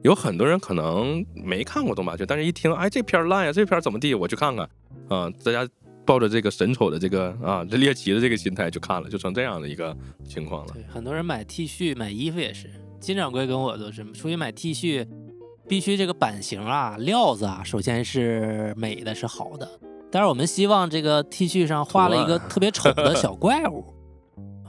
[0.05, 4.65] 有很多人可能没看过东八区，但是一听哎这片烂呀，这片怎么地，我去看看
[5.09, 5.69] 啊、大家
[6.05, 9.93] 抱着这个神丑的这个啊这猎奇的这个心态去看了，就成这样的一个
[10.25, 10.73] 情况了。
[10.73, 12.71] 对，很多人买 T 恤、买衣服也是，
[13.01, 15.07] 金掌柜跟我都是出去买 T 恤，
[15.69, 19.69] 必须这个版型啊、料子啊，首先是美的，是好的。
[20.11, 23.85] 但是我们希望这个 T 恤上画了一个特别丑的小怪物。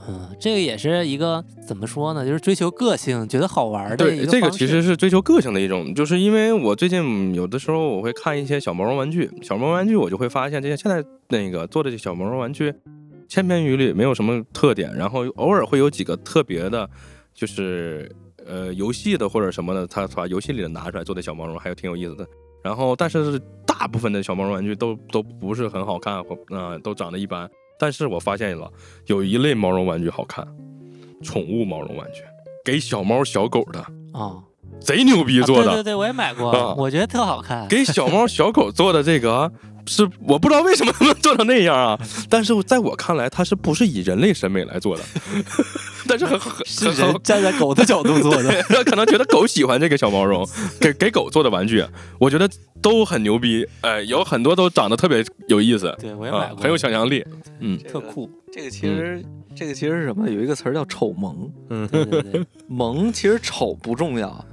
[0.10, 2.26] 嗯，这个也是一个怎么说呢？
[2.26, 12.74] 就是追求个性，觉得好玩的对，这个其实是追求个性的一种，就是因为我最近有的时候我会看一些小毛绒玩具，小毛绒玩具我就会发现这些现在那个做的这小毛绒玩具
[13.28, 16.90] 千篇一律，没有什么特点，然后偶尔会有几个特别的，
[17.38, 18.12] 就是
[18.46, 22.28] 呃游戏的或者什么的，他把游戏里的拿出来做的小毛绒，还有挺有意思的。
[22.64, 27.48] 然后，但是大部分的小毛绒玩具都都不是很好看，或呃都长得一般。
[27.80, 28.70] 但是我发现了
[29.06, 30.46] 有一类毛绒玩具好看，
[31.24, 32.24] 宠物毛绒玩具，
[32.66, 33.80] 给小猫小狗的，
[34.12, 34.44] 啊，
[34.80, 35.66] 贼牛逼啊做的。
[35.66, 37.68] 对对对，我也买过，啊我觉得特好看。
[37.68, 39.52] 给小猫小狗做的这个
[39.88, 45.04] 是我不知道为什么能做成那样啊，但是在我看来，它是不是以人类审美来做的？
[46.08, 48.50] 但是很很是人站在狗的角度做的。
[48.70, 50.48] 对，可能觉得狗喜欢这个小毛绒，
[50.80, 51.84] 给给狗做的玩具，
[52.20, 52.50] 我觉得
[52.82, 53.66] 都很牛逼。
[53.82, 57.26] 哎，有很多都长得特别有意思，对，我也买啊，过，很有想象力。
[57.60, 58.30] 嗯特酷。
[58.54, 59.24] 这个其实、
[59.56, 60.30] 这个其实是什么？
[60.30, 64.46] 有一个词儿叫丑萌，嗯，对对对，萌其实丑不重要，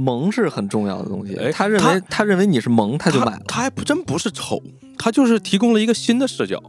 [0.00, 1.36] 萌是很重要的东西。
[1.36, 3.42] 哎他认为他认为你是萌，他就买了。
[3.46, 4.62] 他还不真不是丑，
[4.98, 6.60] 他就是提供了一个新的视角。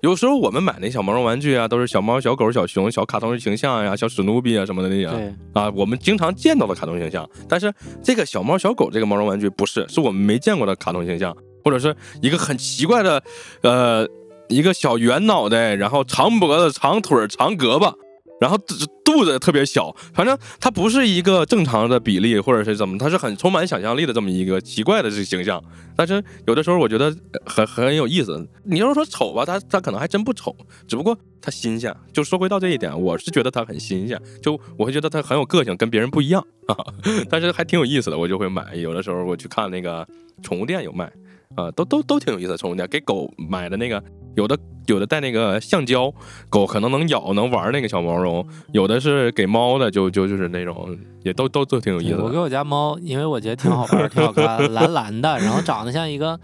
[0.00, 5.06] 有时候我们买那小毛绒玩具啊，都是小猫、小狗、小熊、小卡通形象呀、小史努比啊什么的那些
[5.52, 7.28] 啊，我们经常见到的卡通形象。
[7.48, 13.22] 但是这个小猫、小狗这个毛绒玩具不是，是我们没见过的卡通形象，或者是一个很奇怪的，
[13.62, 14.04] 呃，
[14.48, 17.94] 一个小圆脑袋，然后长脖子、长腿、长胳膊，
[18.42, 18.58] 然后
[19.04, 25.62] 肚子特别小，反正他不是一个正常的比例或者是怎么，他是很充满想象力的这么一个奇怪的这个形象。
[25.94, 27.14] 但是有的时候我觉得
[27.46, 28.44] 很很有意思。
[28.64, 30.56] 你要说丑吧，他他可能还真不丑，
[30.88, 31.94] 只不过他新鲜。
[32.12, 36.74] 就说回到这一点，我是觉得他很新鲜，就我会觉得他很有个性，跟别人不一样啊。
[37.30, 38.74] 但是还挺有意思的，我就会买。
[38.74, 40.04] 有的时候我去看那个
[40.42, 41.08] 宠物店有卖。
[41.56, 44.02] 啊，都都都挺有意思的，宠物店给狗买的那个，
[44.36, 46.12] 有的有的带那个橡胶，
[46.48, 52.24] 狗可能能咬能玩那个小毛绒，有的是给猫的，就就就是那种，也都都都挺有意思的。
[52.24, 56.38] 我给我家猫，因为我觉得挺好玩，挺好看，蓝 蓝的，然后长得像一个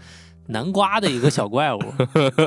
[0.47, 1.79] 南瓜的一个小怪物，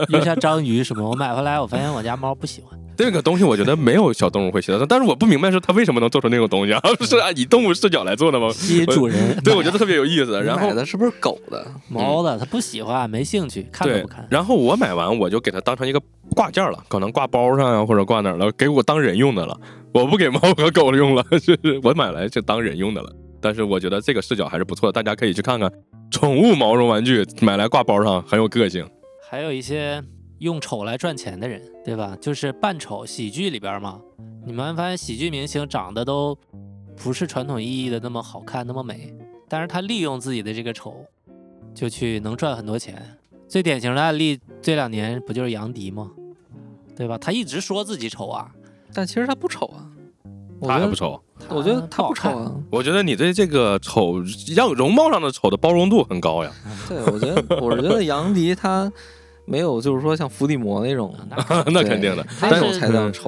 [0.08, 1.08] 又像章鱼什么。
[1.08, 2.78] 我买回来，我发现我家猫不喜欢。
[2.96, 6.80] 这个东西我觉得没有小动物会喜欢，但是我不明白是它为什么能做出那种东西啊？
[7.00, 8.50] 是按以动物视角来做的吗？
[8.52, 9.40] 吸主人。
[9.42, 10.40] 对，我觉得特别有意思。
[10.42, 12.38] 然后买的是不是狗的、 猫的？
[12.38, 14.26] 它不喜欢，没兴趣，看都不看。
[14.30, 16.00] 然后我买完，我就给它当成一个
[16.36, 19.58] 挂件了，可能挂包上呀，或者挂哪儿了，给我当人用的了。
[19.94, 23.10] 我不给猫和狗用了，就是我买来就当人用的了。
[23.40, 25.70] 但是我觉得这个视角还是不错的，大家可以去看看
[26.10, 28.86] 宠物毛绒玩具，买来挂包上很有个性。
[29.28, 30.02] 还有一些。
[30.42, 32.18] 用丑来赚钱的人，对吧？
[32.20, 34.00] 就是扮丑，喜剧里边嘛。
[34.44, 36.36] 你们发现喜剧明星长得都
[36.96, 39.14] 不是传统意义的那么好看，那么美，
[39.48, 41.04] 但是他利用自己的这个丑，
[41.72, 43.00] 就去能赚很多钱。
[43.46, 46.10] 最典型的案例，这两年不就是杨迪吗？
[46.96, 47.16] 对吧？
[47.16, 48.50] 他一直说自己丑啊，
[48.92, 49.86] 但其实他不丑啊。
[50.60, 52.52] 他还不丑，我觉得他不丑啊。
[52.70, 54.16] 我觉得你对这个丑，
[54.54, 56.52] 让容貌上的丑的包容度很高呀。
[56.88, 58.92] 对，我觉得，我觉得杨迪他。
[59.52, 61.14] 没有，就是说像伏地魔那种，
[61.66, 62.24] 那肯 定的。
[62.40, 62.80] 他是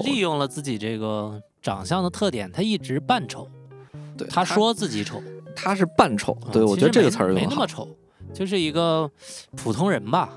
[0.04, 3.46] 利用了自己这个长相的特点，他一直扮丑。
[4.16, 5.22] 对，他说自己丑，
[5.54, 6.34] 他是扮丑。
[6.50, 7.86] 对，我觉得这个词儿没那么丑，
[8.32, 9.10] 就是一个
[9.54, 10.30] 普通人吧。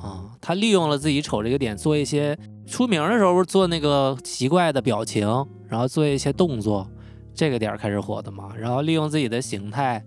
[0.00, 5.26] 啊，他利用了自己丑这个点，做一些出名的时候做那个奇怪的表情，
[5.66, 6.88] 然后做一些动作，
[7.34, 8.50] 这个点儿开始火的嘛。
[8.56, 10.04] 然后利用自己的形态。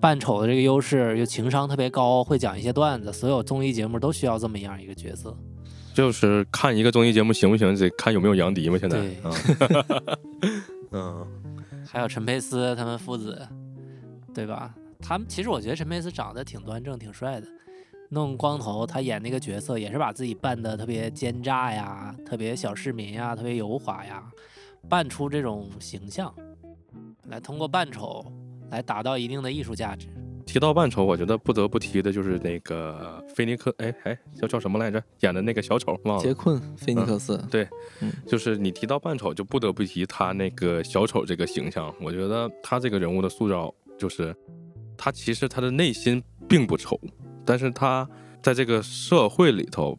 [0.00, 3.12] 扮丑的这个优势，又情商特别高，会讲一些段子。
[3.12, 5.36] 所有综艺节目都需要这么样一个角色。
[5.92, 8.78] 就是看一个综艺节目行不行，得看有没有杨迪嘛。
[8.78, 8.98] 现在，
[10.92, 11.26] 嗯，
[11.84, 13.46] 还有陈佩斯他们父子，
[14.32, 14.72] 对吧？
[15.00, 17.48] 他们其实我觉得陈佩斯长得挺端正、挺帅的，
[18.10, 24.22] 弄光头，他演那个角色也是把自己扮的特别奸诈呀，特别小市民呀，特别油滑呀，
[24.88, 26.32] 扮出这种形象，
[27.26, 28.24] 来通过扮丑。
[28.70, 30.08] 来达到一定的艺术价值。
[30.46, 35.02] 提到扮丑，我觉得不得不提的就是那个菲尼克，哎哎，叫叫什么来着？
[35.20, 36.22] 演的那个小丑，忘了。
[36.22, 37.36] 杰昆·菲尼克斯。
[37.50, 37.68] 对，
[38.26, 41.94] 就是你提到扮丑，就不得不提他那个小丑这个形象。
[42.00, 44.34] 我觉得他这个人物的塑造，就是
[44.96, 46.98] 他其实他的内心并不丑，
[47.44, 48.08] 但是他
[48.42, 49.98] 在这个社会里头，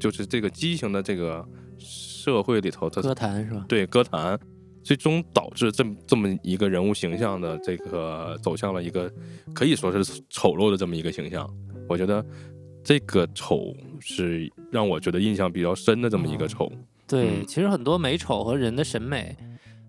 [0.00, 1.46] 就是这个畸形的这个
[1.78, 3.64] 社会里头，他歌坛是吧？
[3.68, 4.36] 对，歌坛。
[4.82, 9.10] 最终导致这这么一个人物形象的这个走向了一个
[9.54, 11.48] 可以说是丑陋的这么一个形象，
[11.88, 12.24] 我觉得
[12.82, 16.70] 这个丑是让我觉得印象比较深的这么一个丑。
[17.06, 19.36] 对，其实很多美丑和人的审美，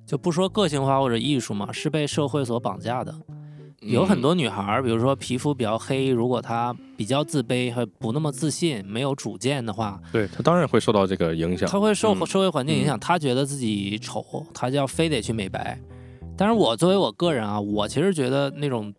[0.05, 3.15] 就不说个性化或者艺术嘛，是被社会所绑架的。
[3.85, 11.67] 有很多女孩，比如说皮肤比较黑，如果她比较自卑和不那么自信、没有主见的话，对她当然会受到这个影响。
[11.67, 15.79] 她会受社会环境影响，她觉得自己丑，她就要非得去美白。
[16.37, 18.93] 但是我作为我个人啊，我其实觉得那种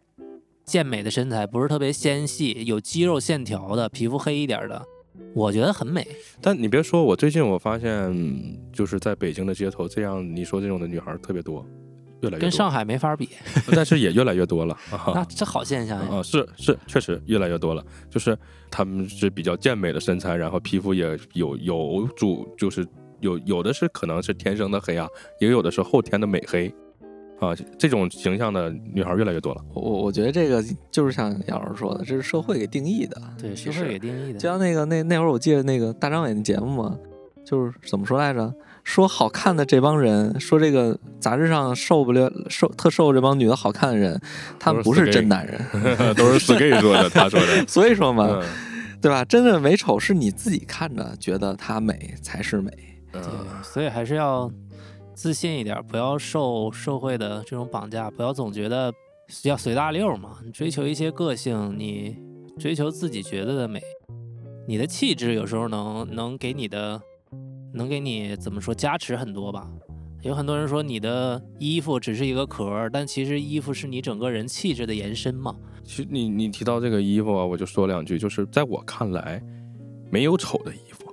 [0.65, 4.81] 健美的身材不是特别纤细、有肌肉线条的，皮肤黑一点的，
[5.35, 6.07] 我觉得很美。
[6.41, 8.15] 但你别说，我最近我发现
[8.73, 11.67] 就是在北京的街头，这样你说这种的女孩特别多。
[12.31, 13.29] 跟上海没法比，
[13.73, 14.77] 但是也越来越多了。
[15.15, 16.09] 那这好现象呀！
[16.11, 17.85] 啊，是是，确实越来越多了。
[18.11, 18.37] 就是
[18.71, 22.87] 他们是比较健美的身材，然后皮肤也有有主，就是
[23.21, 25.09] 有有的是可能是天生的黑啊，
[25.41, 26.73] 也有的是后天的美黑
[27.41, 27.55] 啊。
[27.79, 29.63] 这种形象的女孩越来越多了。
[29.75, 33.21] 我我觉得这个就是像杨老师说的，这是社会给定义的。
[33.41, 34.39] 对，社会给定义的。
[34.39, 36.99] 就像那个那那会儿，我记得那个大张伟的节目嘛，
[37.45, 38.53] 就是怎么说来着？
[38.85, 44.21] 说好看的这帮人，说这个杂志上受不了瘦特瘦这帮女的好看的人，
[44.61, 45.59] 他们不是真男人，
[46.15, 47.65] 都是死 gay 说的，他说的。
[47.67, 48.41] 所以说嘛，
[49.01, 49.25] 对吧？
[49.25, 52.71] 真的美丑是你自己看着觉得她美才是美。
[53.11, 53.23] 对，
[53.63, 54.51] 所以还是要
[55.15, 58.93] 自信一点，不要受社会的这种绑架，不要总觉得
[59.45, 60.39] 要随大溜嘛。
[60.45, 62.19] 你追求一些个性，你
[62.59, 63.81] 追求自己觉得的美，
[64.69, 67.01] 你的气质有时候能能给你的。
[67.75, 69.69] 能给你怎么说加持很多吧？
[70.23, 75.55] 有很多人说你的衣服只是一个壳，但其实衣服是你整个人气质的延伸嘛。
[75.83, 79.43] 其实你你提到这个衣服啊，我就说两句，就是在我看来，
[80.11, 81.05] 没有丑的衣服，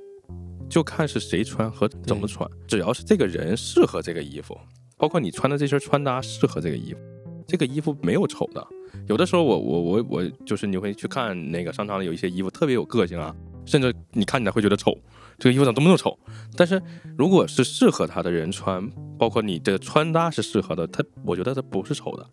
[0.69, 4.57] 就看是谁穿和怎么穿，只要是这个人适合这个衣服，
[4.97, 6.99] 包括你穿的这身穿搭适合这个衣服，
[7.45, 8.65] 这个衣服没有丑的。
[9.07, 13.35] 有的时候我我我我就是你会去看那个商场里有一些衣服特别有个性啊，
[13.65, 14.97] 甚至你看起来会觉得丑，
[15.37, 16.17] 这个衣服怎么这么丑？
[16.55, 16.81] 但是
[17.17, 22.25] 如果是适合他的人穿，包括你的穿搭是适合的，他我觉得他不是丑的，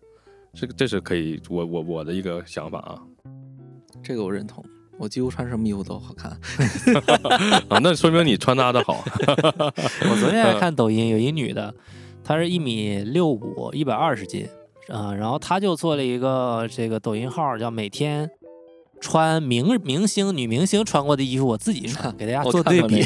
[0.53, 2.99] 这个这是可以我我我的一个想法啊
[4.03, 4.63] 这个我认同。
[4.97, 6.29] 我几乎穿什么衣服都好看。
[7.69, 9.01] 啊，那说明你穿搭的好，
[10.11, 11.73] 我昨天还看抖音，有一女的，
[12.21, 14.45] 她是一米六五，一百二十斤，
[14.89, 18.29] 啊、然后她就做了一个这个抖音号，叫每天
[19.01, 23.05] 穿明明星女明星穿过的衣服，我自己穿， 给大家做对比。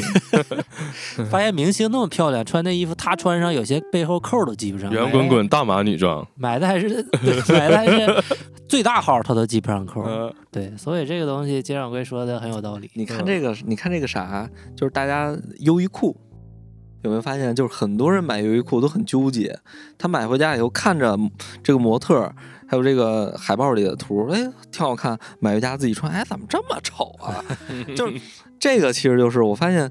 [1.30, 6.88] 发现明星那么漂亮，穿那衣服她穿上有些背后扣都系不上，圆滚滚大码女装，买的还是
[7.48, 8.24] 买的还是
[8.68, 10.02] 最大号，她都系不上扣。
[10.02, 12.90] 呃，对，所以这个东西金掌柜说的很有道理。
[12.94, 16.16] 你看这个，你看这个啥，就是大家优衣库
[17.02, 19.58] 有没有发现，就是很多人买优衣库都很纠结，
[19.96, 21.16] 他买回家以后看着
[21.62, 22.34] 这个模特儿，
[22.74, 27.38] 还有这个海报里的图，哎，挺好看，买回家自己穿，哎，怎么这么丑啊？
[27.94, 28.20] 就是
[28.58, 29.88] 这个，其实就是我发现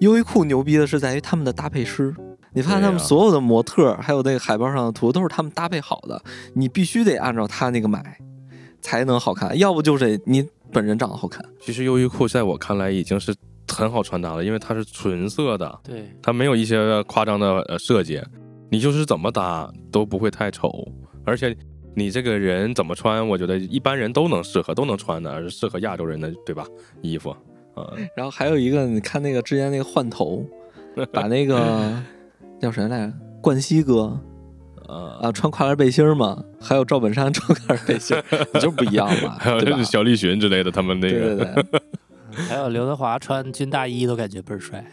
[0.00, 2.12] 优衣库牛逼的是在于他们的搭配师。
[2.54, 6.20] 你发现他们所有的模特儿，还有那个海报上的图，都是他们搭配好的，
[6.54, 8.18] 你必须得按照他那个买，
[8.80, 11.40] 才能好看，要不就是你本人长得好看。
[11.60, 13.32] 其实优衣库在我看来已经是
[13.68, 18.20] 很好穿搭了，因为它是纯色的，对，它没有一些夸张的呃设计，
[18.72, 20.72] 你就是怎么搭都不会太丑，
[21.24, 21.56] 而且
[21.94, 26.66] 你这个人怎么穿，我觉得一般人都能适合，都能穿的，而是适合亚洲人的，对吧？
[27.02, 27.30] 衣服，
[27.74, 30.44] 啊、然后还有一个，你看那个之前那个换头，
[31.12, 31.92] 把那个
[32.60, 33.12] 叫谁来着？
[33.40, 34.20] 冠希哥
[34.86, 38.16] 啊啊，穿跨栏背心儿嘛，还有赵本山穿跨栏背心
[38.60, 39.82] 就不一样嘛，还有？
[39.82, 41.80] 小栗旬之类的，他们那个对个对对，
[42.48, 44.84] 还有刘德华穿军大衣都感觉倍儿帅。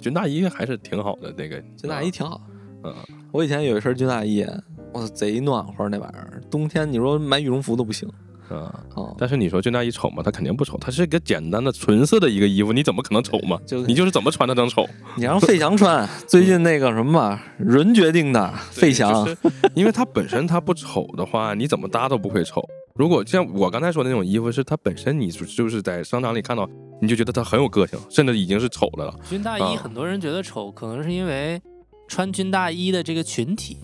[0.00, 2.40] 军大衣还是挺好的，那个军大衣，挺好。
[2.84, 2.94] 嗯，
[3.32, 4.46] 我以前有一身军大衣，
[4.92, 6.40] 我操，贼暖和那玩意儿。
[6.50, 8.08] 冬天你说买羽绒服都不行
[8.50, 8.84] 嗯啊。
[8.94, 9.14] 哦。
[9.18, 10.22] 但是你说军大衣丑吗？
[10.24, 13.58] 它肯定不丑，它是一个简单的纯色的一个衣服，你怎么可能丑嘛？
[13.66, 14.86] 就你就是怎么穿它能丑？
[15.16, 19.38] 你让费翔穿，最近那个什么嘛，人决定的费翔就，是
[19.74, 22.62] 因为它本身它不丑的话，你怎么搭都不会丑。
[22.94, 26.68] 如果像我刚才说的那种衣服，是它本身你就就是在商场里看到，
[27.00, 29.14] 你就觉得它很有个性，甚至已经是丑的了。
[29.28, 31.62] 军大啊衣很多人觉得丑，可能是因为
[32.08, 33.76] 穿军大衣的这个群体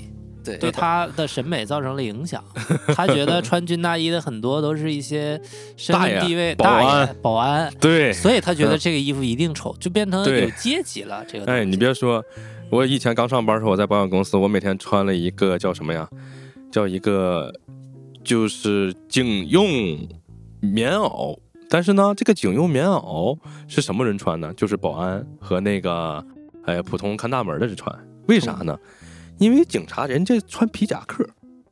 [0.45, 2.43] 对对他的审美造成了影响。
[2.95, 5.41] 他觉得穿军大衣的很多都是一些
[5.77, 11.25] 身份地位大爷安、保安，对，所以他觉得嗯这个衣服一定丑，就变成有阶级了。
[11.27, 12.23] 这个东哎，你别说，
[12.71, 16.09] 我以前刚上班的时候，我在保险公司，我每天穿了一个叫什么呀？
[16.71, 17.53] 叫一个
[18.23, 19.67] 就是警用
[20.61, 21.39] 棉袄。
[21.71, 23.37] 但是呢，这个警用棉袄
[23.67, 24.53] 是什么人穿呢？
[24.57, 26.25] 就是保安和那个
[26.65, 27.93] 哎普通看大门的人穿。
[28.27, 28.79] 为啥呢？
[29.39, 31.27] 因为警察人家穿皮夹克，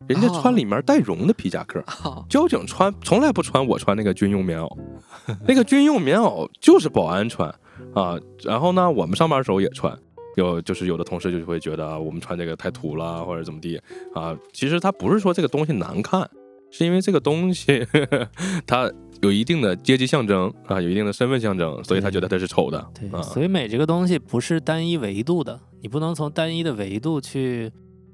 [0.08, 1.82] 人家穿哦里面带绒的皮夹克。
[1.86, 4.76] 好交警穿从来不穿我穿那个军用棉袄，
[5.46, 7.48] 那个军用棉袄就是保安穿
[7.94, 8.18] 啊。
[8.42, 9.96] 然后呢，我们上班的时候也穿，
[10.36, 13.80] 有就是有的同事就会觉得啊我们穿这个太土了或者怎么地
[14.14, 14.36] 啊。
[14.52, 16.28] 其实他不是说这个东西难看，
[16.70, 17.86] 是因为这个东西
[18.66, 18.90] 它
[19.22, 23.22] 有一定的阶级象征啊，有一定的身份象征，所以他觉得它是丑的对，啊。
[23.22, 27.70] 所以美这个东西不是单一维度的，你不能从单一的维度去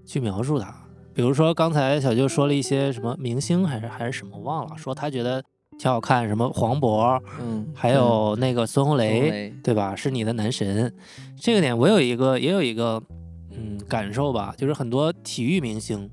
[0.07, 0.75] 去描述它。
[1.12, 5.45] 比如说刚才小舅说了一些什么明星还是还是什么忘了，说他觉得
[5.79, 9.95] 挺好看，什么黄渤，嗯，还有那个孙红嗯雷，雷对吧？
[9.95, 10.91] 是你的男神，
[11.37, 13.03] 这个点我有一个也有一个
[13.51, 16.09] 嗯感受吧，就是很多体育明星，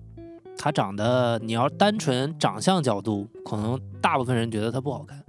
[0.58, 5.24] 他长得你要单纯长相角度，可能大部分人觉得他不好看。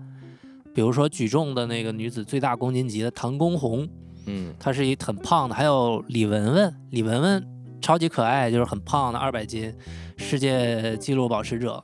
[0.74, 3.88] 比如说举重的那个女子最大公斤级的唐功红，
[4.26, 7.46] 嗯她是一很胖的，还有李雯雯，李雯雯
[7.80, 9.72] 超级可爱，就是很胖的二百斤，
[10.16, 11.82] 世界纪录保持者。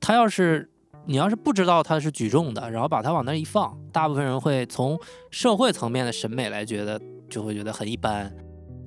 [0.00, 0.70] 她要是
[1.06, 4.98] 你要是不知道她是举重的，然后把她往那儿一放，大部分人会从
[5.30, 8.30] 社会层面的审美来觉得，就会觉得很一般，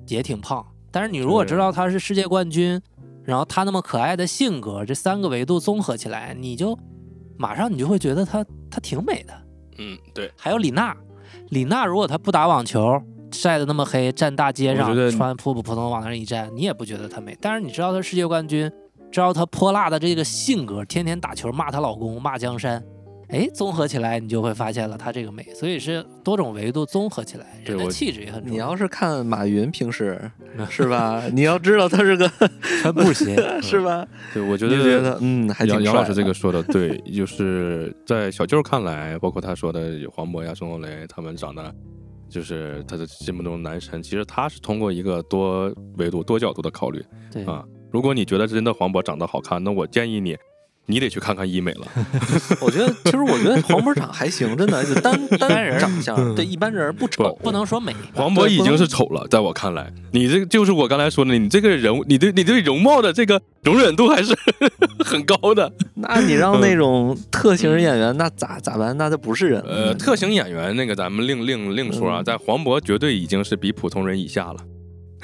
[0.06, 0.64] 也挺胖。
[0.90, 2.80] 但是你如果知道她是世界冠军，
[3.24, 6.78] 然后她那么可爱的性格，这三个维度综合起来，你就
[7.36, 9.34] 马上你就会觉得她她挺美的。
[9.78, 10.96] 嗯，对，还有李娜，
[11.52, 12.98] 李娜如果她不打网球，
[13.30, 17.36] 晒得那么黑，站大街上穿普普通通往那儿一站，你也不觉得她美。
[17.42, 18.72] 但是你知道她世界冠军，
[19.10, 22.82] 知道她泼辣的这个性格，天天打球骂她老公骂江山，
[23.32, 25.42] 哎，综合起来你就会发现了她这个美。
[25.54, 28.52] 所以是多种维度综合起来，人的对气质也很重要。
[28.52, 30.20] 你要是看马云平时
[30.68, 31.22] 是吧？
[31.32, 32.30] 你要知道他是个
[32.82, 34.06] 穿布鞋， 是吧？
[34.34, 41.74] 对，我觉得觉得嗯，还挺帅杨杨老师这的个说的对，就是在小舅看来，包括他说的黄渤呀、孙红雷，他们长得
[42.28, 47.02] 就是他的心目中男神，其实他是通过一个多维度、多角度的考虑
[47.32, 47.64] 对啊。
[47.90, 50.36] 如果你觉得真的黄渤长得好看，那我建议你，
[50.86, 51.86] 你得去看看医美了。
[52.60, 64.36] 我觉得，其实我觉得黄渤长还行，真的就单 单人长相，对一般人不丑，不能说美，黄渤已经是丑了，在我看来，你这就是我刚才说的，你这个人物，你对你对容貌的这个容忍度还是
[65.04, 65.72] 很高的。
[65.94, 68.96] 那你让那种特型演员，那咋咋办？
[68.98, 69.70] 那就不是人了。
[69.70, 74.56] 呃，特型演员那个咱们另另另说啊，嗯在黄渤绝对已经是比普通人以下了。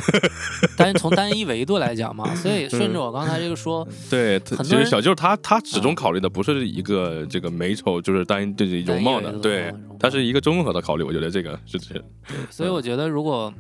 [0.77, 11.03] 但是从单一维度来讲嘛，所以顺着我刚才这个说，对，其实小舅他他始终考虑的不是一个这个美丑，就是单就是容貌的，对他是一个综合的考虑。
[11.03, 12.05] 我觉得这个是是，
[12.51, 13.53] 所以我觉得如果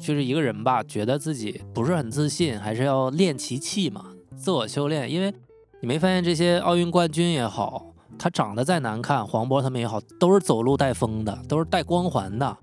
[0.00, 4.06] 就是一个人吧，觉得自己不是很自信，还是要练其气嘛，
[4.36, 5.10] 自我修炼。
[5.10, 5.32] 因为
[5.80, 12.56] 你没发现这些奥运冠军也好，他长得再难看，黄渤他们也好，都是走路带风的，都是带光环的。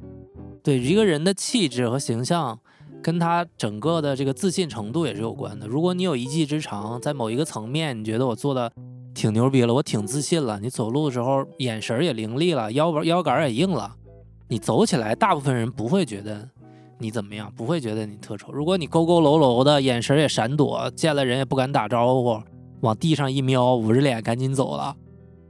[0.64, 2.60] 对一个人的气质和形象，
[3.02, 5.68] 跟他整个的这个自信程度也是有关的。
[5.68, 8.72] 如果你有一技之长，在某一个层面，你觉得我做的
[9.14, 13.96] 挺牛逼了，我挺自信了，你走路的时候眼神也凌厉了，腰腰杆也硬了，
[14.48, 16.48] 你走起来，大部分人不会觉得
[17.00, 18.52] 你怎么样，不会觉得你特丑。
[18.52, 22.42] 如果你佝佝偻偻的，眼神也闪躲，见了人也不敢打招呼，
[22.82, 24.96] 往地上一瞄，捂着脸赶紧走了，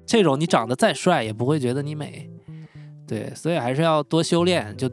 [0.05, 2.29] 这种你长得再帅，也不会觉得你美。
[3.05, 4.75] 对，所以还是要多修炼。
[4.77, 4.89] 就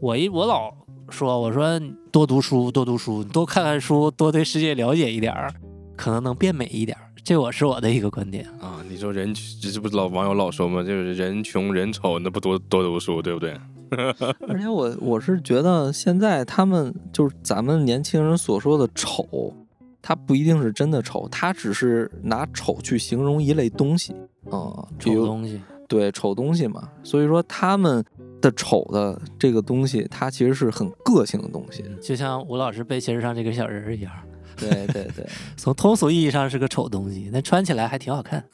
[0.00, 0.70] 我一我老
[1.10, 1.80] 说，我说
[2.10, 5.52] 多读书，多读书，多看看书，多对世界了解一点儿，
[5.96, 7.04] 可能能变美一点儿。
[7.22, 8.46] 这我是我的一个观点。
[8.60, 10.82] 啊，你说人这这不是老网友老说吗？
[10.82, 13.54] 就是人穷人丑，那不多多读书，对不对？
[14.48, 19.52] 而且我我是觉得现在他们就是咱们年轻人所说的丑，
[20.00, 24.14] 他不一定是真的丑，他只是拿丑去形容一类东西
[24.48, 26.88] 啊，丑东西，对丑东西嘛。
[27.02, 28.02] 所以说他们
[28.40, 31.84] 的丑的这个东西，它其实是很个性的东西。
[32.00, 34.12] 就像吴老师背心儿上这个小人儿一样，
[34.56, 35.26] 对对对，
[35.56, 38.44] 从通俗意义上是个丑东西，但穿起来还挺好看。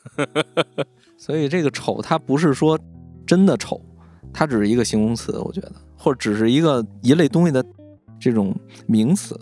[1.17, 2.79] 所以这个丑它不是说
[3.27, 3.81] 真的丑，
[4.33, 7.65] 它只是一个形容词，我觉得，或者只是一个一类东西的
[8.21, 8.55] 这种
[8.87, 9.39] 名词。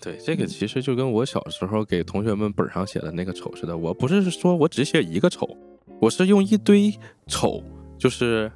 [0.00, 3.76] 对，这个其实就跟我小时候给同学们本上写的那个丑似的。
[3.76, 5.48] 我不是说我只写一个丑，
[6.00, 7.60] 我是用一堆丑，
[7.98, 8.50] 就是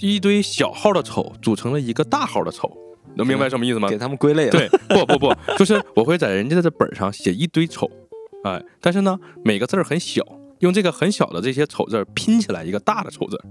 [0.00, 2.70] 一堆小号的丑组成了一个大号的丑。
[3.16, 3.88] 能明白什么意思吗？
[3.88, 4.50] 给他们归类了。
[4.52, 7.90] 对，不不不， 就是我会在人家的本上写一堆丑，
[8.44, 10.22] 哎，但是呢，每个字儿很小，
[10.60, 13.42] 用这个很小的这些丑字儿拼起来一个大的丑字儿。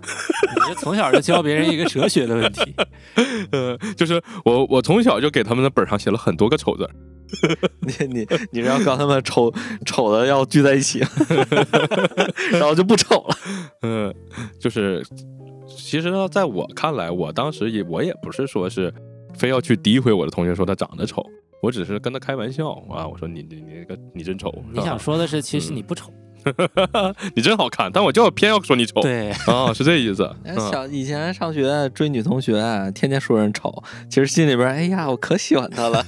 [0.00, 2.74] 你这从小就教别人一个哲学的问题。
[3.50, 6.90] 呃，就是我我从小就给他们的本上写了很多个丑字儿。
[7.80, 9.52] 你你你是要告他们丑
[9.84, 11.02] 丑的要聚在一起，
[12.52, 13.36] 然后就不丑了。
[13.82, 14.14] 嗯，
[14.60, 15.04] 就是
[15.76, 18.92] 其实呢，在我看来，我当时也我也不是说是
[19.34, 21.24] 非要去诋毁我的同学说他长得丑，
[21.62, 26.12] 我只是跟他开玩笑啊，我说你你你那个你真丑，你想说的是，其实嗯你不丑。
[27.34, 30.28] 你真好看，但我就偏要说你丑，对， 哦，是这意思。
[30.70, 32.54] 小以前上学追女同学，
[32.94, 36.04] 天天说人丑，其实心里边，哎呀，我可喜欢她了。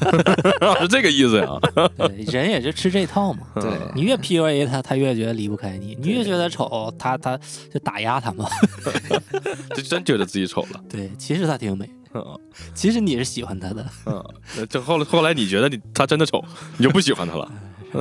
[0.81, 1.49] 是这个意思呀。
[1.97, 3.41] 对，人也是吃这套嘛。
[3.55, 7.39] 对你越 PUA 他，他越觉得离不开你；你越觉得丑，他他
[7.73, 8.47] 就打压他嘛。
[9.75, 10.81] 就真觉得自己丑了。
[10.89, 12.23] 对，其实她挺美，嗯
[12.75, 14.25] 其实你是喜欢他的，嗯，
[14.69, 16.43] 就后来后来你觉得你他真的丑，
[16.79, 17.51] 你就不喜欢他了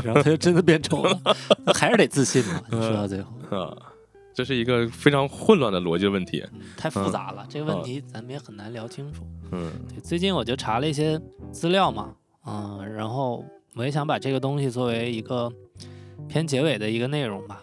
[0.04, 1.20] 然后他就真的变丑了，
[1.74, 2.62] 还是得自信嘛。
[2.72, 3.78] 说到最后，啊？
[4.34, 6.44] 这是一个非常混乱的逻辑问题。
[6.52, 9.24] 嗯太复杂了，这个问题咱们也很难聊清楚。
[9.52, 11.20] 嗯对，最近我就查了一些
[11.52, 12.14] 资料嘛，
[12.46, 15.50] 嗯，然后我也想把这个东西作为一个
[16.28, 17.62] 偏结尾的一个内容吧。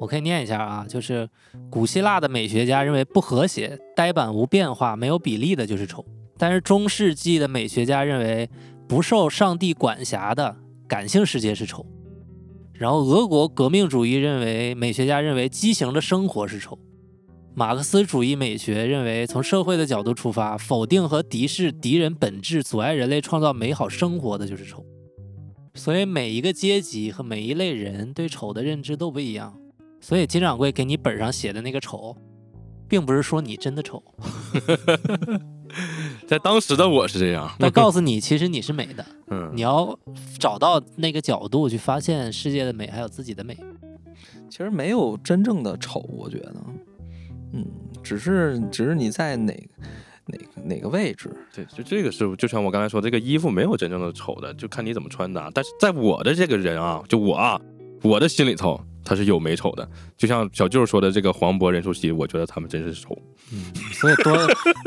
[0.00, 1.28] 我可以念一下啊，就是
[1.68, 6.02] 古希腊的美学家认为不和谐、呆板、无变化、没有比例的就是丑，
[6.38, 8.48] 但是中世纪的美学家认为
[8.86, 10.56] 不受上帝管辖的
[10.88, 11.86] 感性世界是丑。
[12.72, 16.78] 然后俄国革命主义认为，美学家认为畸形的生活是丑。
[17.54, 24.84] 马克思主义美学认为，从社会的角度出发，否定和敌视敌人本质，阻碍人类创造美好生活的就是丑。
[25.74, 29.56] 所以每一个阶级和每一类人对丑的认知都不一样。
[30.00, 32.16] 所以金掌柜给你本上写的那个丑，
[32.88, 34.02] 并不是说你真的丑，
[36.26, 37.50] 在当时的我是这样。
[37.60, 39.98] 他告诉你其实你是美的，嗯你要
[40.38, 43.56] 找到那个角度去发现世界的美，还有自己的美。
[44.50, 46.54] 其实没有真正的丑，我觉得，
[47.52, 47.64] 嗯，
[48.02, 49.52] 只是只是你在哪
[50.24, 51.30] 哪个哪个位置。
[51.54, 55.50] 对，就这个是，就像我刚才说，这个衣服没有真正的丑的，就看你怎么穿搭。
[55.52, 57.60] 但是在我的这个人啊，就我啊，
[58.02, 59.88] 我的心里头，他是有美丑的。
[60.18, 63.16] 就像小舅说的这个黄渤、任素汐，我觉得他们真是丑。
[63.50, 64.36] 嗯，所以多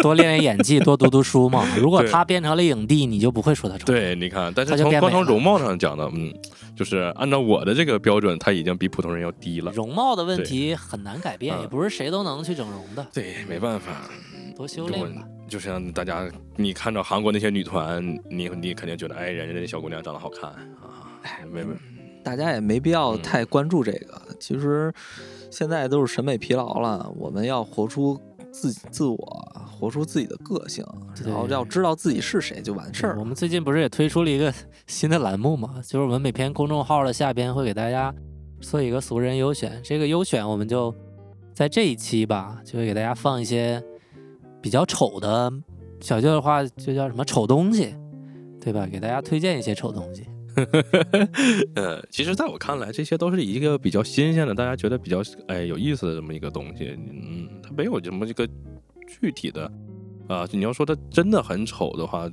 [0.03, 1.65] 多练练演技，多读读书嘛。
[1.76, 3.86] 如果他变成了影帝，你就不会说他丑。
[3.86, 6.32] 对，你看，但是就从光从容貌上讲呢，嗯，
[6.76, 9.72] 就是按照我的这个标准，他已经比普通人要低了。
[9.72, 13.91] 容貌的问题很难改变，嗯也不是谁都能去整容的，对，没办法，
[14.55, 15.24] 多修炼吧。
[15.49, 21.17] 就像大家，你看着韩国那些女团，你你肯定觉得，哎，人家那小姑娘长得好看啊，
[21.51, 21.74] 没没，
[22.24, 24.22] 大家也没必要嗯太关注这个。
[24.39, 24.93] 其实
[25.49, 28.19] 现在都是审美疲劳了，我们要活出
[28.51, 29.17] 自自我，
[29.72, 30.86] 活出自己的个性，
[31.26, 33.24] 然后要知道自己是谁就完事儿我。
[33.24, 34.53] 们最近不是也推出了一个
[34.88, 35.76] 新的栏目嘛？
[35.84, 38.13] 就是我们每篇公众号的下边会给大家
[38.59, 40.93] 做一个俗人优选，这个优选我们就
[41.53, 43.84] 在这一期吧，就会给大家放一些
[44.61, 45.51] 比较丑的，
[45.99, 47.95] 小舅的话就叫什么丑东西，
[48.59, 48.88] 对吧？
[48.91, 50.28] 给大家推荐一些丑东西。
[51.76, 58.47] 呃，其实在我看来，这些都是一个比较新鲜的，大家觉得比较哎有意思的这么一个东西，嗯，它没有什么这个
[59.08, 59.72] 具体的
[60.28, 62.30] 啊、你要说它真的很丑的话，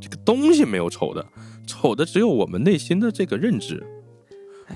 [0.00, 1.26] 这个东西没有丑的，
[1.66, 3.84] 丑的只有我们内心的这个认知。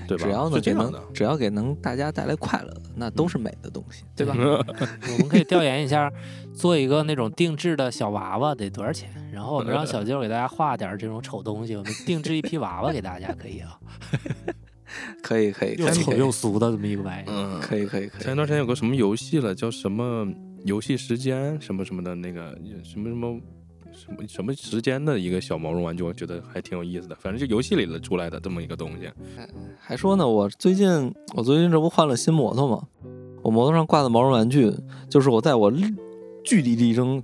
[0.07, 4.35] 对吧只要能给能是这样的只要给能大家带来快乐的，那都是美的东西，对吧？
[4.37, 6.13] 我们可以调研一下，
[6.53, 9.09] 做一个那种定制的小娃娃得多少钱？
[9.39, 13.79] 然后我们让小舅给大家画点这种丑东西，我们定制一批娃娃给大家，可以啊，
[15.23, 17.25] 可以可以又丑可以可以又俗的这么一个玩意儿。
[17.31, 20.27] 嗯，可以可以可以前一段时间有个什么游戏了，叫什么
[20.65, 22.51] 游戏时间什么什么的那个
[22.83, 23.39] 什么什么
[23.93, 27.15] 什么什么时间的一个小毛绒玩具，我觉得还挺有意思的。
[27.15, 29.09] 反正就游戏里的出来的这么一个东西。
[29.79, 30.89] 还说呢，我最近
[31.33, 32.85] 我最近这不换了新摩托吗？
[33.41, 34.69] 我摩托上挂的毛绒玩具，
[35.09, 35.85] 就是我在我力
[36.43, 37.23] 据理力争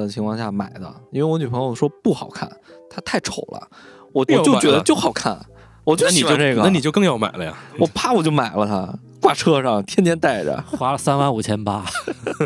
[0.00, 2.50] 的情况下买的，因为我女朋友说不好看，
[2.90, 3.68] 它太丑了，
[4.12, 5.38] 我我就觉得就好看，
[5.84, 7.56] 我就那你就喜欢这个，那你就更要买了呀。
[7.78, 11.84] 我啪我就买了它，挂车上天天带着，花了三万五千八，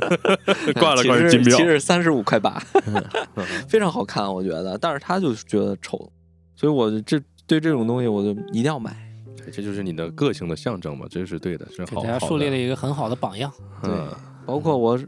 [0.78, 2.62] 挂了其实挂着金表其，实三十五块八，
[3.68, 6.10] 非常好看，我觉得，但是他就觉得丑，
[6.54, 8.94] 所以我这对这种东西我就一定要买。
[9.50, 12.02] 这就是你的个性的象征嘛，这是对的，是好。
[12.02, 13.50] 给大家树立了一个很好的榜样。
[13.82, 14.08] 对嗯，
[14.44, 14.98] 包括我，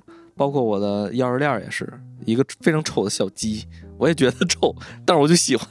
[0.40, 1.86] 包括我的钥匙链儿也是
[2.24, 3.62] 一个非常丑的小鸡，
[3.98, 4.74] 我也觉得丑，
[5.04, 5.68] 但是我就喜欢。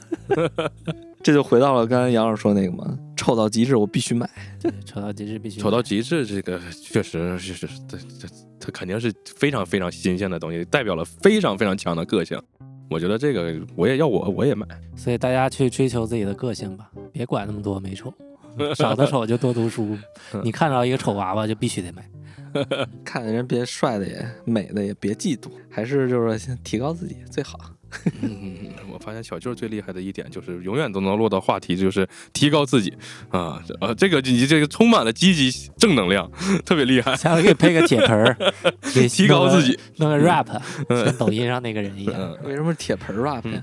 [1.24, 4.30] 这就回到了刚才杨老师说那个嘛，丑到极致我必须买。
[4.60, 8.28] 对丑到极致必须丑到极致，这个确实是是这这
[8.60, 12.40] 它肯定是非常非常新鲜的东西，代表了非常非常强的个性。
[12.88, 14.64] 我觉得这个我也要我我也买。
[14.94, 18.14] 所以大家去追求自己的个性吧，别管那么多美丑，
[18.78, 19.98] 长得丑就多读书。
[20.44, 22.08] 你看到一个丑娃娃就必须得买。
[23.04, 27.58] 看见人别帅的也美的也别嫉妒，还是就是说先提高自己最好。
[28.22, 32.92] 嗯，我发现小舅最厉害的一点就是永远都能落到话题，就是提高自己
[33.30, 33.60] 啊，
[33.96, 36.30] 这个你这个充满了积极正能量，
[36.64, 37.16] 特别厉害。
[37.16, 38.36] 下回给配个铁盆儿，
[38.94, 40.46] 给提高自己，弄个，rap，
[40.88, 42.14] 跟抖音上那个人一样。
[42.16, 43.60] 嗯，为什么是铁盆 rap 呀？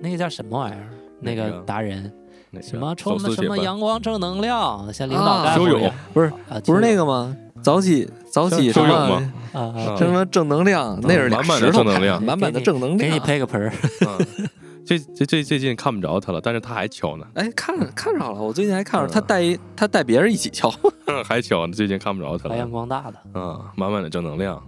[0.00, 0.88] 那个叫什么玩意儿？
[1.20, 2.12] 那个达人
[2.50, 7.36] 那个什么充满什么阳光正能量，像领导干部一样不是啊，不是那个个吗？
[7.62, 9.32] 早起早起什么吗？
[9.52, 12.22] 啊啊，什么正能量，那是满满的石头正能量。
[12.22, 12.98] 满满的正能量。
[12.98, 13.24] 给你量。
[13.26, 13.72] 配个盆儿，
[14.06, 14.48] 嗯，
[14.84, 19.10] 这这这最近看不着他了，但是他还敲呢，哎，看看上了，我最近还看着嗯。
[19.12, 20.72] 他带一他带别人一起敲，
[21.24, 22.70] 还敲呢，最近看不着他发扬了。
[22.70, 23.14] 光大的。
[23.34, 24.62] 嗯，满满的正能量。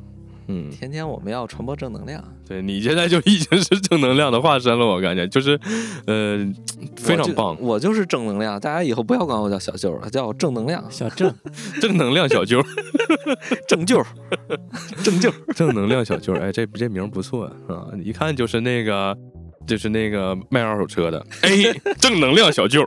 [0.48, 2.22] 嗯，天天我们要传播正能量。
[2.46, 5.58] 对你现在就已经是正能量的化身了，我感觉就是，
[6.06, 6.46] 呃，
[6.96, 11.34] 非常棒，我就是正能量，大家以后不要管我叫小舅了，叫我正能量，小 正，
[11.80, 12.62] 正能量小舅，
[13.66, 14.02] 正舅，
[15.02, 15.32] 正舅。
[15.54, 19.16] 正能量小舅，哎，这这名儿不错啊，一看就是那个。
[19.66, 21.50] 就是那个卖二手车的，哎，
[21.98, 22.86] 正能量小舅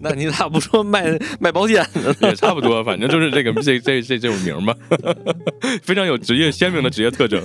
[0.00, 2.28] 那你咋不说卖 卖保险的呢？
[2.28, 4.76] 也差不多，反正就是这个这这这这种名儿吧，
[5.82, 7.42] 非常有职业鲜明的职业特征。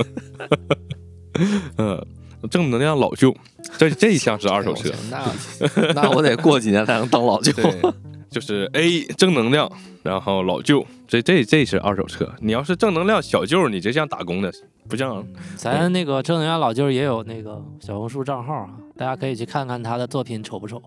[1.78, 2.04] 嗯，
[2.50, 3.36] 正能量老舅，
[3.78, 7.54] 这这一项是二手车，那那我得过几年才能当老舅。
[8.30, 9.72] 对，就是 A 正能量，
[10.04, 12.30] 然后老舅，这这这是二手车。
[12.40, 14.52] 你要是正能量小舅，你这像打工的，
[14.88, 15.26] 不像
[15.56, 20.82] 咱那个正能量老舅也有那个小红书账号啊，大家可以去看看他的作品丑不丑。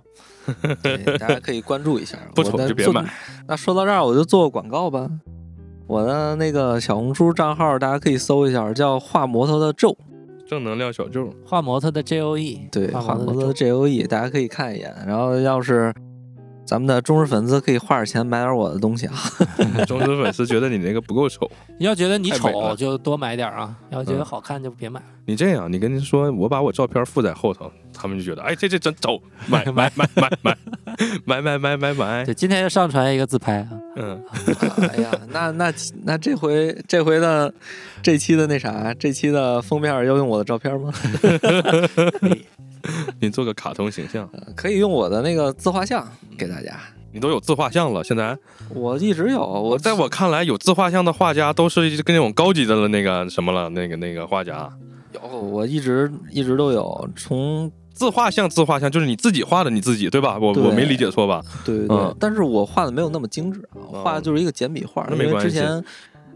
[0.82, 2.18] 对，大家可以关注一下。
[2.34, 3.04] 不丑就别买。
[3.46, 5.08] 那说到这儿，我就做个广告吧。
[5.86, 9.96] 我的那个小红书账号，大家可以搜一下，叫“画摩托的咒
[10.48, 11.32] 正能量小舅。
[11.44, 14.94] 画摩托的 J O E，”，对，画摩托的画摩托的 J O E，大家可以看一眼。
[15.06, 15.92] 然后要是
[16.70, 19.14] 咱们的忠实粉丝可以花点钱买点我的东西啊！
[19.88, 21.50] 忠实粉丝觉得你那个不够丑，
[21.80, 25.02] 你要觉得你丑就多买点啊，要觉得好看就别买。
[25.24, 30.56] 你这样，你跟您说，我把我照片附在后头，他们就觉得，哎，这这真丑，买 买买买买
[31.24, 32.24] 买买买买买。
[32.34, 33.68] 今天要上传一个自拍啊？
[33.96, 34.22] 嗯。
[34.94, 37.52] 哎呀，那那那这回这回的
[38.00, 40.92] 这期的那啥，这期的封面要用我的照片吗？
[42.20, 42.46] 可以。
[43.20, 46.06] 你做个卡通形象，呃可以用我的那个自画像
[46.38, 46.78] 给大家。
[47.12, 48.38] 你都有自画像了，现在
[48.72, 54.70] 我一直有，我我在我看来，有自画像的画家都是跟那种高级的了那个什么了，那个那个画家。
[55.12, 57.10] 有，我一直一直都有。
[57.16, 60.38] 从自画像，自画像就是你自己画的你自己，对吧？
[60.40, 61.42] 我我没理解错吧？
[61.64, 65.02] 对对对，嗯但是我画的没有那么精致画的就是一个简笔画。
[65.10, 65.84] 因为那没关系之前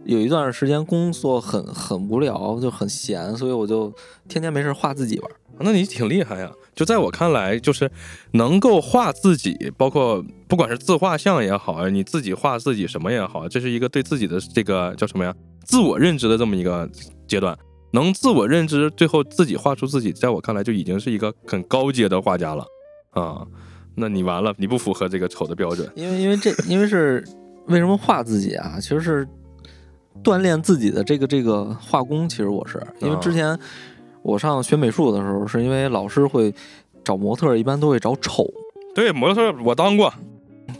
[0.05, 3.93] 有一段时间工作很很无聊，就很闲，所以我就
[4.27, 5.31] 天天没事画自己玩。
[5.61, 6.51] 那你挺厉害呀！
[6.75, 7.91] 就在我看来，就是
[8.33, 15.35] 能够画自己，包括不管是自画像也好啊，你自己画自己什么也好，这是一个对自己的这个叫什么呀？
[15.65, 16.89] 自我认知的这么一个
[17.29, 17.57] 阶段。
[17.93, 22.67] 能自我认知，最后自己画出自己，在我看来就已经是一个很高阶的画家了
[23.11, 23.47] 啊。
[23.95, 25.89] 那你完了，你不符合这个丑的标准。
[25.95, 27.25] 因为因为这因为是
[27.67, 28.79] 为什么画自己啊？
[28.81, 29.25] 其实是
[30.25, 32.29] 锻炼自己的这个这个画工。
[32.29, 33.57] 其实我是因为之前
[34.25, 36.53] 我上学美术的时候，是因为老师会
[37.05, 38.47] 找模特，一般都会找丑。
[38.95, 40.13] 对，模特我当过，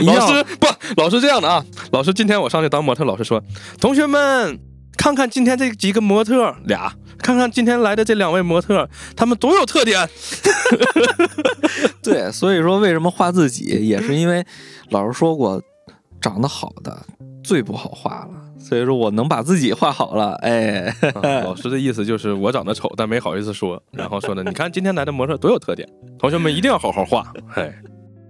[0.00, 0.66] 一定要老师不，
[0.96, 3.42] 老师这样的啊，老师今天我上去当模特，老师说，
[3.80, 4.58] 同学们
[4.96, 10.08] 看看今天这几个模特俩，看看今天来的这两位模特，他们多有特点。
[12.02, 14.46] 对，所以说为什么画自己，也是因为
[14.90, 15.60] 老师说过，
[16.20, 17.04] 长得好的
[17.42, 18.43] 最不好画了。
[18.66, 25.86] 所以说我能把自己画好了，哎，啊老师的意思就是我长得丑，但没好意思说，然后说呢，你看今天来的模特多有特点，
[26.18, 27.30] 同学们一定要好好画。
[27.56, 27.70] 哎，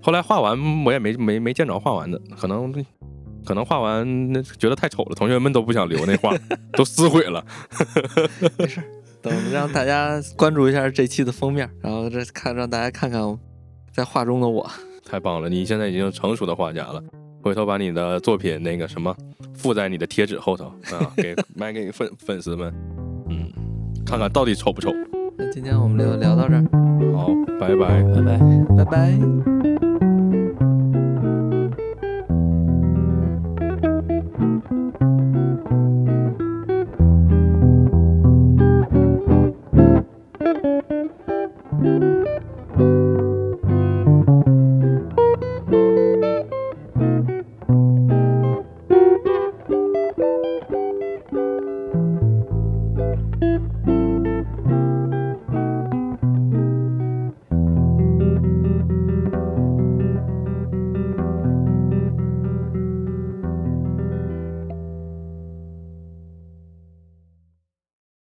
[0.02, 2.72] 后来画完我也没没没见着画完的，可能
[3.46, 6.34] 可能画完那觉得太丑了，同学们都不想留那画，
[6.74, 7.44] 都撕毁了。
[8.58, 8.82] 没事
[9.22, 13.22] 等让大家关注一下这期的封面，然后这看让大家看看
[13.92, 14.68] 在画中的我。
[15.06, 17.00] 太棒了，你现在已经成熟的画家了。
[17.44, 19.14] 回头把你的作品那个什么
[19.52, 22.72] 附在你的贴纸后头啊， 给卖给粉粉丝们，
[23.28, 23.52] 嗯，
[24.06, 24.90] 看看到底丑不丑。
[25.36, 26.64] 那今天我们就聊到这儿，
[27.14, 27.28] 好，
[27.60, 28.02] 拜拜。
[28.14, 28.38] 拜拜。
[28.78, 29.83] 拜拜。